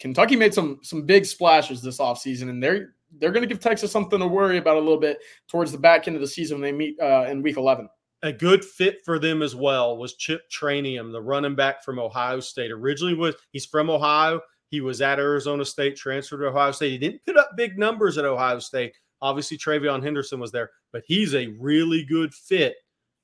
Kentucky 0.00 0.34
made 0.34 0.52
some 0.52 0.80
some 0.82 1.02
big 1.02 1.24
splashes 1.24 1.80
this 1.80 1.98
offseason, 1.98 2.50
and 2.50 2.60
they're 2.60 2.94
they're 3.20 3.30
going 3.30 3.42
to 3.42 3.48
give 3.48 3.60
Texas 3.60 3.92
something 3.92 4.18
to 4.18 4.26
worry 4.26 4.58
about 4.58 4.76
a 4.76 4.80
little 4.80 4.98
bit 4.98 5.18
towards 5.46 5.70
the 5.70 5.78
back 5.78 6.08
end 6.08 6.16
of 6.16 6.20
the 6.20 6.26
season 6.26 6.56
when 6.56 6.62
they 6.62 6.76
meet 6.76 6.98
uh, 7.00 7.26
in 7.28 7.42
Week 7.42 7.56
11. 7.56 7.88
A 8.24 8.32
good 8.32 8.64
fit 8.64 9.04
for 9.04 9.20
them 9.20 9.40
as 9.40 9.54
well 9.54 9.96
was 9.96 10.16
Chip 10.16 10.42
Trayanum, 10.50 11.12
the 11.12 11.22
running 11.22 11.54
back 11.54 11.84
from 11.84 12.00
Ohio 12.00 12.40
State. 12.40 12.72
Originally 12.72 13.14
was 13.14 13.36
he's 13.52 13.66
from 13.66 13.88
Ohio. 13.88 14.40
He 14.68 14.80
was 14.80 15.00
at 15.00 15.20
Arizona 15.20 15.64
State, 15.64 15.94
transferred 15.94 16.38
to 16.38 16.48
Ohio 16.48 16.72
State. 16.72 16.90
He 16.90 16.98
didn't 16.98 17.24
put 17.24 17.36
up 17.36 17.50
big 17.56 17.78
numbers 17.78 18.18
at 18.18 18.24
Ohio 18.24 18.58
State. 18.58 18.96
Obviously, 19.22 19.56
TreVeyon 19.58 20.02
Henderson 20.02 20.40
was 20.40 20.50
there, 20.50 20.70
but 20.92 21.04
he's 21.06 21.36
a 21.36 21.54
really 21.60 22.02
good 22.02 22.34
fit 22.34 22.74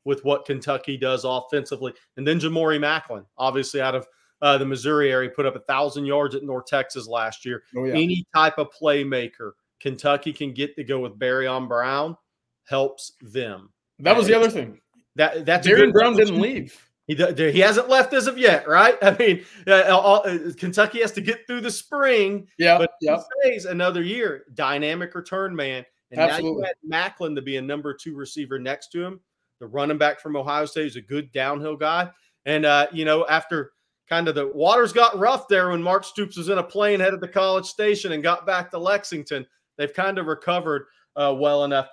with 0.04 0.24
what 0.24 0.44
Kentucky 0.44 0.96
does 0.96 1.24
offensively. 1.24 1.92
And 2.16 2.26
then 2.26 2.40
Ja'Mori 2.40 2.78
Maclin, 2.78 3.24
obviously 3.36 3.80
out 3.80 3.94
of 3.94 4.06
uh, 4.42 4.56
the 4.58 4.66
Missouri 4.66 5.12
area, 5.12 5.30
put 5.30 5.46
up 5.46 5.56
a 5.56 5.60
thousand 5.60 6.06
yards 6.06 6.34
at 6.34 6.42
North 6.42 6.66
Texas 6.66 7.06
last 7.06 7.44
year. 7.44 7.62
Oh, 7.76 7.84
yeah. 7.84 7.94
Any 7.94 8.24
type 8.34 8.58
of 8.58 8.68
playmaker 8.70 9.52
Kentucky 9.80 10.32
can 10.32 10.52
get 10.52 10.76
to 10.76 10.84
go 10.84 11.00
with 11.00 11.18
Barion 11.18 11.68
Brown 11.68 12.16
helps 12.64 13.12
them. 13.20 13.70
That 13.98 14.16
was 14.16 14.26
the 14.26 14.34
other 14.34 14.50
thing. 14.50 14.80
That 15.16 15.44
that's 15.44 15.66
good 15.66 15.92
Brown 15.92 16.16
didn't 16.16 16.40
leave. 16.40 16.86
He 17.06 17.16
he 17.16 17.58
hasn't 17.58 17.88
left 17.88 18.14
as 18.14 18.28
of 18.28 18.38
yet, 18.38 18.68
right? 18.68 18.96
I 19.02 19.16
mean, 19.16 19.44
uh, 19.66 19.82
all- 19.90 20.22
uh, 20.24 20.38
Kentucky 20.56 21.00
has 21.00 21.10
to 21.12 21.20
get 21.20 21.46
through 21.46 21.62
the 21.62 21.70
spring, 21.70 22.46
Yeah, 22.56 22.78
but 22.78 22.92
yeah. 23.00 23.20
stays 23.42 23.64
another 23.64 24.02
year. 24.02 24.44
Dynamic 24.54 25.14
return 25.14 25.54
man, 25.54 25.84
and 26.12 26.18
now 26.18 26.38
you 26.38 26.62
had 26.64 26.74
Maclin 26.88 27.34
to 27.34 27.42
be 27.42 27.56
a 27.56 27.62
number 27.62 27.92
two 27.94 28.14
receiver 28.14 28.58
next 28.60 28.88
to 28.92 29.04
him. 29.04 29.20
The 29.60 29.66
running 29.66 29.98
back 29.98 30.20
from 30.20 30.36
Ohio 30.36 30.64
State 30.64 30.86
is 30.86 30.96
a 30.96 31.00
good 31.02 31.30
downhill 31.32 31.76
guy, 31.76 32.10
and 32.46 32.64
uh, 32.64 32.86
you 32.92 33.04
know 33.04 33.26
after 33.28 33.72
kind 34.08 34.26
of 34.26 34.34
the 34.34 34.48
waters 34.48 34.92
got 34.92 35.16
rough 35.18 35.46
there 35.48 35.68
when 35.70 35.82
Mark 35.82 36.02
Stoops 36.04 36.36
was 36.36 36.48
in 36.48 36.58
a 36.58 36.62
plane 36.62 36.98
headed 36.98 37.20
to 37.20 37.28
College 37.28 37.66
Station 37.66 38.12
and 38.12 38.22
got 38.22 38.46
back 38.46 38.70
to 38.70 38.78
Lexington, 38.78 39.46
they've 39.76 39.94
kind 39.94 40.18
of 40.18 40.26
recovered 40.26 40.86
uh, 41.16 41.34
well 41.38 41.64
enough. 41.64 41.88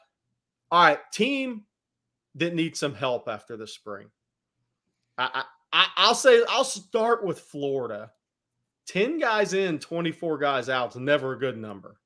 All 0.71 0.83
right, 0.83 0.99
team 1.13 1.63
that 2.35 2.55
needs 2.55 2.79
some 2.79 2.93
help 2.95 3.27
after 3.27 3.55
the 3.57 3.67
spring. 3.67 4.07
I, 5.17 5.43
I, 5.73 5.87
I'll 5.97 6.15
say 6.15 6.41
I'll 6.49 6.63
start 6.63 7.25
with 7.25 7.39
Florida. 7.39 8.11
10 8.87 9.19
guys 9.19 9.53
in, 9.53 9.79
24 9.79 10.37
guys 10.37 10.69
out 10.69 10.91
is 10.91 10.95
never 10.95 11.33
a 11.33 11.39
good 11.39 11.57
number, 11.57 11.99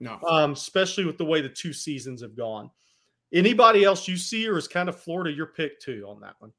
No. 0.00 0.18
um, 0.26 0.52
especially 0.52 1.04
with 1.04 1.18
the 1.18 1.24
way 1.24 1.42
the 1.42 1.48
two 1.50 1.74
seasons 1.74 2.22
have 2.22 2.34
gone. 2.34 2.70
Anybody 3.34 3.84
else 3.84 4.06
you 4.08 4.16
see, 4.16 4.48
or 4.48 4.56
is 4.56 4.68
kind 4.68 4.88
of 4.88 4.98
Florida 4.98 5.30
your 5.32 5.46
pick 5.46 5.80
too 5.80 6.06
on 6.08 6.20
that 6.20 6.36
one? 6.38 6.52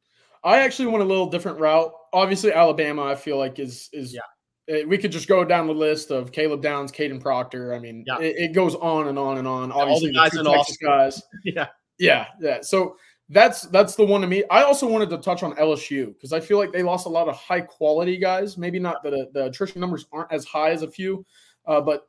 I 0.44 0.60
actually 0.60 0.88
went 0.88 1.04
a 1.04 1.08
little 1.08 1.26
different 1.28 1.60
route. 1.60 1.92
Obviously, 2.14 2.54
Alabama, 2.54 3.04
I 3.06 3.16
feel 3.16 3.38
like 3.38 3.58
is 3.60 3.90
is 3.94 4.14
Yeah. 4.14 4.22
eh, 4.68 4.84
we 4.86 4.98
could 4.98 5.12
just 5.12 5.28
go 5.28 5.44
down 5.44 5.66
the 5.68 5.74
list 5.74 6.12
of 6.12 6.32
Caleb 6.32 6.62
Downs, 6.62 6.92
Kadyn 6.92 7.20
Proctor. 7.20 7.74
I 7.74 7.80
mean, 7.80 8.04
Yeah. 8.06 8.20
it, 8.20 8.36
it 8.38 8.54
goes 8.54 8.76
on 8.76 9.08
and 9.08 9.18
on 9.18 9.38
and 9.40 9.48
on. 9.48 9.72
all 9.72 9.86
the 9.86 9.94
Obviously, 9.94 10.08
the 10.10 10.14
guys 10.14 10.36
in 10.36 10.46
Texas 10.46 10.78
guys. 10.78 11.24
Yeah. 11.46 11.68
Yeah, 11.98 12.28
yeah. 12.42 12.62
So 12.62 12.98
that's 13.30 13.62
that's 13.64 13.96
the 13.96 14.06
one 14.06 14.22
to 14.22 14.28
me. 14.28 14.44
I 14.52 14.64
also 14.64 14.86
wanted 14.88 15.10
to 15.12 15.18
touch 15.18 15.42
on 15.44 15.56
LSU 15.56 16.14
because 16.14 16.34
I 16.34 16.40
feel 16.42 16.58
like 16.60 16.72
they 16.74 16.84
lost 16.84 17.06
a 17.08 17.10
lot 17.10 17.28
of 17.30 17.36
high 17.38 17.62
quality 17.62 18.18
guys. 18.18 18.58
Maybe 18.58 18.78
not 18.80 19.02
the 19.02 19.30
the 19.34 19.46
attrition 19.46 19.80
numbers 19.82 20.06
aren't 20.12 20.32
as 20.32 20.44
high 20.46 20.72
as 20.72 20.82
a 20.84 20.92
few, 20.92 21.26
uh, 21.66 21.80
but 21.82 22.08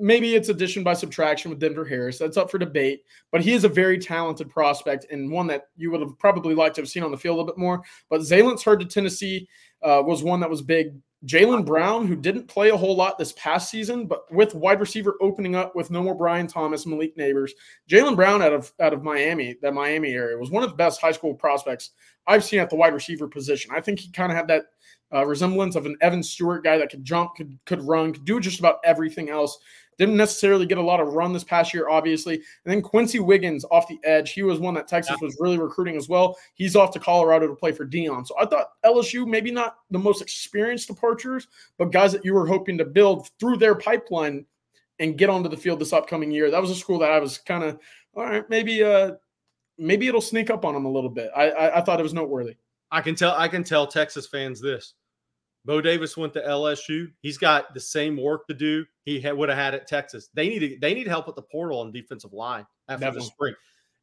maybe 0.00 0.34
it's 0.34 0.48
addition 0.48 0.82
by 0.82 0.94
subtraction 0.94 1.50
with 1.50 1.60
Denver 1.60 1.84
Harris. 1.84 2.18
That's 2.18 2.36
up 2.36 2.50
for 2.50 2.58
debate. 2.58 3.02
But 3.32 3.42
he 3.42 3.52
is 3.52 3.64
a 3.64 3.68
very 3.68 3.98
talented 3.98 4.50
prospect 4.50 5.06
and 5.10 5.30
one 5.30 5.46
that 5.48 5.68
you 5.76 5.90
would 5.90 6.00
have 6.00 6.18
probably 6.18 6.54
liked 6.54 6.76
to 6.76 6.82
have 6.82 6.88
seen 6.88 7.02
on 7.02 7.10
the 7.10 7.16
field 7.16 7.34
a 7.34 7.38
little 7.38 7.52
bit 7.52 7.58
more. 7.58 7.82
But 8.10 8.20
Zalen's 8.20 8.62
heard 8.62 8.80
to 8.80 8.86
Tennessee 8.86 9.48
uh, 9.82 10.02
was 10.04 10.22
one 10.22 10.40
that 10.40 10.50
was 10.50 10.62
big. 10.62 10.94
Jalen 11.26 11.66
Brown, 11.66 12.06
who 12.06 12.14
didn't 12.14 12.46
play 12.46 12.68
a 12.68 12.76
whole 12.76 12.94
lot 12.94 13.18
this 13.18 13.32
past 13.32 13.70
season, 13.70 14.06
but 14.06 14.32
with 14.32 14.54
wide 14.54 14.78
receiver 14.78 15.16
opening 15.20 15.56
up 15.56 15.74
with 15.74 15.90
no 15.90 16.00
more 16.00 16.14
Brian 16.14 16.46
Thomas, 16.46 16.86
Malik 16.86 17.16
Nabers, 17.16 17.50
Jalen 17.90 18.14
Brown 18.14 18.40
out 18.40 18.52
of 18.52 18.72
out 18.80 18.92
of 18.92 19.02
Miami, 19.02 19.56
that 19.60 19.74
Miami 19.74 20.12
area, 20.12 20.38
was 20.38 20.52
one 20.52 20.62
of 20.62 20.70
the 20.70 20.76
best 20.76 21.00
high 21.00 21.10
school 21.10 21.34
prospects 21.34 21.90
I've 22.28 22.44
seen 22.44 22.60
at 22.60 22.70
the 22.70 22.76
wide 22.76 22.94
receiver 22.94 23.26
position. 23.26 23.72
I 23.74 23.80
think 23.80 23.98
he 23.98 24.12
kind 24.12 24.30
of 24.30 24.36
had 24.36 24.46
that 24.46 24.66
uh, 25.12 25.26
resemblance 25.26 25.74
of 25.74 25.86
an 25.86 25.96
Evan 26.00 26.22
Stewart 26.22 26.62
guy 26.62 26.78
that 26.78 26.90
could 26.90 27.04
jump, 27.04 27.34
could 27.36 27.58
could 27.66 27.82
run, 27.82 28.12
could 28.12 28.24
do 28.24 28.38
just 28.38 28.60
about 28.60 28.78
everything 28.84 29.28
else. 29.28 29.58
Didn't 29.98 30.16
necessarily 30.16 30.64
get 30.64 30.78
a 30.78 30.82
lot 30.82 31.00
of 31.00 31.14
run 31.14 31.32
this 31.32 31.44
past 31.44 31.74
year, 31.74 31.88
obviously. 31.88 32.34
And 32.34 32.72
then 32.72 32.80
Quency 32.82 33.18
Wiggins 33.18 33.64
off 33.70 33.88
the 33.88 33.98
edge. 34.04 34.32
He 34.32 34.42
was 34.42 34.60
one 34.60 34.74
that 34.74 34.86
Texas 34.86 35.16
was 35.20 35.36
really 35.40 35.58
recruiting 35.58 35.96
as 35.96 36.08
well. 36.08 36.36
He's 36.54 36.76
off 36.76 36.92
to 36.92 37.00
Colorado 37.00 37.48
to 37.48 37.54
play 37.54 37.72
for 37.72 37.84
Deion. 37.84 38.26
So 38.26 38.34
I 38.40 38.46
thought 38.46 38.68
LSU, 38.84 39.26
maybe 39.26 39.50
not 39.50 39.76
the 39.90 39.98
most 39.98 40.22
experienced 40.22 40.86
departures, 40.86 41.48
but 41.78 41.92
guys 41.92 42.12
that 42.12 42.24
you 42.24 42.32
were 42.32 42.46
hoping 42.46 42.78
to 42.78 42.84
build 42.84 43.28
through 43.40 43.56
their 43.56 43.74
pipeline 43.74 44.46
and 45.00 45.18
get 45.18 45.30
onto 45.30 45.48
the 45.48 45.56
field 45.56 45.80
this 45.80 45.92
upcoming 45.92 46.30
year. 46.30 46.50
That 46.50 46.60
was 46.60 46.70
a 46.70 46.76
school 46.76 46.98
that 47.00 47.10
I 47.10 47.18
was 47.18 47.38
kind 47.38 47.64
of, 47.64 47.78
all 48.14 48.24
right, 48.24 48.48
maybe 48.48 48.82
uh 48.82 49.12
maybe 49.78 50.08
it'll 50.08 50.20
sneak 50.20 50.50
up 50.50 50.64
on 50.64 50.74
them 50.74 50.84
a 50.84 50.90
little 50.90 51.10
bit. 51.10 51.30
I, 51.36 51.50
I 51.50 51.78
I 51.78 51.80
thought 51.80 52.00
it 52.00 52.04
was 52.04 52.14
noteworthy. 52.14 52.56
I 52.90 53.00
can 53.00 53.14
tell 53.14 53.34
I 53.36 53.48
can 53.48 53.64
tell 53.64 53.86
Texas 53.86 54.26
fans 54.26 54.60
this. 54.60 54.94
Bo 55.68 55.82
Davis 55.82 56.16
went 56.16 56.32
to 56.32 56.40
LSU. 56.40 57.12
He's 57.20 57.36
got 57.36 57.74
the 57.74 57.80
same 57.80 58.16
work 58.16 58.46
to 58.46 58.54
do 58.54 58.86
he 59.04 59.20
had, 59.20 59.36
would 59.36 59.50
have 59.50 59.58
had 59.58 59.74
at 59.74 59.86
Texas. 59.86 60.30
They 60.32 60.48
need 60.48 60.60
to, 60.60 60.78
they 60.80 60.94
need 60.94 61.06
help 61.06 61.26
with 61.26 61.36
the 61.36 61.42
portal 61.42 61.82
and 61.82 61.92
defensive 61.92 62.32
line 62.32 62.66
after 62.88 63.04
Definitely. 63.04 63.26
the 63.28 63.32
spring. 63.32 63.54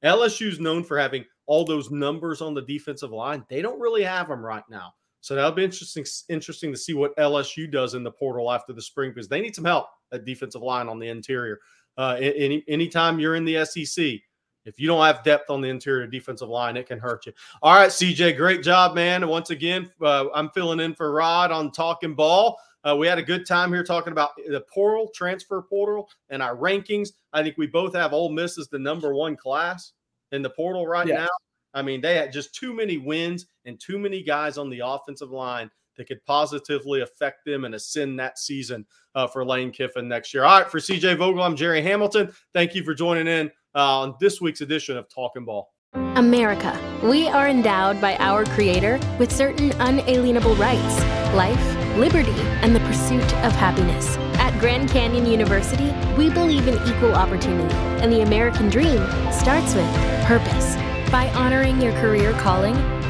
LSU's 0.03 0.59
known 0.59 0.83
for 0.83 0.99
having 0.99 1.25
all 1.47 1.65
those 1.65 1.89
numbers 1.89 2.39
on 2.39 2.53
the 2.53 2.61
defensive 2.61 3.11
line. 3.11 3.43
They 3.49 3.63
don't 3.63 3.79
really 3.79 4.03
have 4.03 4.27
them 4.27 4.45
right 4.45 4.63
now. 4.69 4.93
So 5.21 5.33
that'll 5.33 5.53
be 5.53 5.63
interesting 5.63 6.05
interesting 6.29 6.71
to 6.71 6.77
see 6.77 6.93
what 6.93 7.17
LSU 7.17 7.71
does 7.71 7.95
in 7.95 8.03
the 8.03 8.11
portal 8.11 8.51
after 8.51 8.71
the 8.71 8.81
spring 8.81 9.09
because 9.09 9.27
they 9.27 9.41
need 9.41 9.55
some 9.55 9.65
help 9.65 9.87
at 10.13 10.23
defensive 10.23 10.61
line 10.61 10.87
on 10.87 10.99
the 10.99 11.07
interior. 11.07 11.57
Uh, 11.97 12.15
any 12.19 12.63
anytime 12.67 13.19
you're 13.19 13.33
in 13.33 13.43
the 13.43 13.65
SEC, 13.65 14.19
if 14.65 14.79
you 14.79 14.87
don't 14.87 15.03
have 15.05 15.23
depth 15.23 15.49
on 15.49 15.61
the 15.61 15.69
interior 15.69 16.07
defensive 16.07 16.49
line, 16.49 16.75
it 16.77 16.87
can 16.87 16.99
hurt 16.99 17.25
you. 17.25 17.33
All 17.61 17.75
right, 17.75 17.89
CJ, 17.89 18.35
great 18.37 18.63
job, 18.63 18.95
man. 18.95 19.23
And 19.23 19.29
once 19.31 19.49
again, 19.49 19.91
uh, 20.01 20.25
I'm 20.33 20.49
filling 20.49 20.79
in 20.79 20.93
for 20.95 21.11
Rod 21.11 21.51
on 21.51 21.71
Talking 21.71 22.15
Ball. 22.15 22.57
Uh, 22.83 22.95
we 22.95 23.07
had 23.07 23.17
a 23.17 23.23
good 23.23 23.47
time 23.47 23.73
here 23.73 23.83
talking 23.83 24.11
about 24.11 24.31
the 24.47 24.61
portal, 24.71 25.09
transfer 25.15 25.61
portal, 25.61 26.07
and 26.29 26.41
our 26.43 26.55
rankings. 26.55 27.09
I 27.33 27.41
think 27.41 27.57
we 27.57 27.65
both 27.67 27.95
have 27.95 28.13
Ole 28.13 28.29
Miss 28.29 28.59
as 28.59 28.67
the 28.67 28.77
number 28.77 29.13
one 29.15 29.35
class 29.35 29.93
in 30.31 30.41
the 30.41 30.49
portal 30.51 30.85
right 30.85 31.07
Yes. 31.07 31.19
now. 31.21 31.29
I 31.73 31.81
mean, 31.81 31.99
they 31.99 32.15
had 32.15 32.31
just 32.31 32.53
too 32.55 32.73
many 32.73 32.97
wins 32.97 33.47
and 33.65 33.79
too 33.79 33.97
many 33.99 34.23
guys 34.23 34.57
on 34.57 34.69
the 34.69 34.79
offensive 34.85 35.31
line 35.31 35.69
that 35.97 36.07
could 36.07 36.23
positively 36.25 37.01
affect 37.01 37.45
them 37.45 37.65
and 37.65 37.75
ascend 37.75 38.19
that 38.19 38.37
season 38.39 38.85
uh, 39.15 39.27
for 39.27 39.45
Lane 39.45 39.71
Kiffin 39.71 40.07
next 40.07 40.33
year. 40.33 40.43
All 40.43 40.61
right, 40.61 40.69
for 40.69 40.79
CJ 40.79 41.17
Vogel, 41.17 41.43
I'm 41.43 41.55
Gerry 41.55 41.81
Hamilton. 41.81 42.31
Thank 42.53 42.75
you 42.75 42.83
for 42.83 42.93
joining 42.93 43.27
in 43.27 43.51
uh, 43.75 44.01
on 44.01 44.15
this 44.19 44.41
week's 44.41 44.61
edition 44.61 44.97
of 44.97 45.07
Talking 45.09 45.45
Ball. 45.45 45.69
America. 46.15 46.77
We 47.03 47.27
are 47.27 47.47
endowed 47.47 48.01
by 48.01 48.17
our 48.17 48.45
Creator 48.45 48.99
with 49.17 49.31
certain 49.31 49.71
unalienable 49.79 50.55
rights 50.55 51.01
life, 51.35 51.97
liberty, 51.97 52.31
and 52.61 52.73
the 52.73 52.79
pursuit 52.81 53.33
of 53.43 53.51
happiness. 53.53 54.17
At 54.39 54.57
Grand 54.59 54.89
Canyon 54.89 55.25
University, 55.25 55.93
we 56.17 56.29
believe 56.29 56.67
in 56.67 56.75
equal 56.87 57.13
opportunity, 57.13 57.75
and 58.01 58.11
the 58.11 58.21
American 58.21 58.69
dream 58.69 59.05
starts 59.31 59.75
with 59.75 60.25
purpose. 60.25 60.75
By 61.11 61.29
honoring 61.35 61.81
your 61.81 61.91
career 61.93 62.31
calling, 62.33 62.75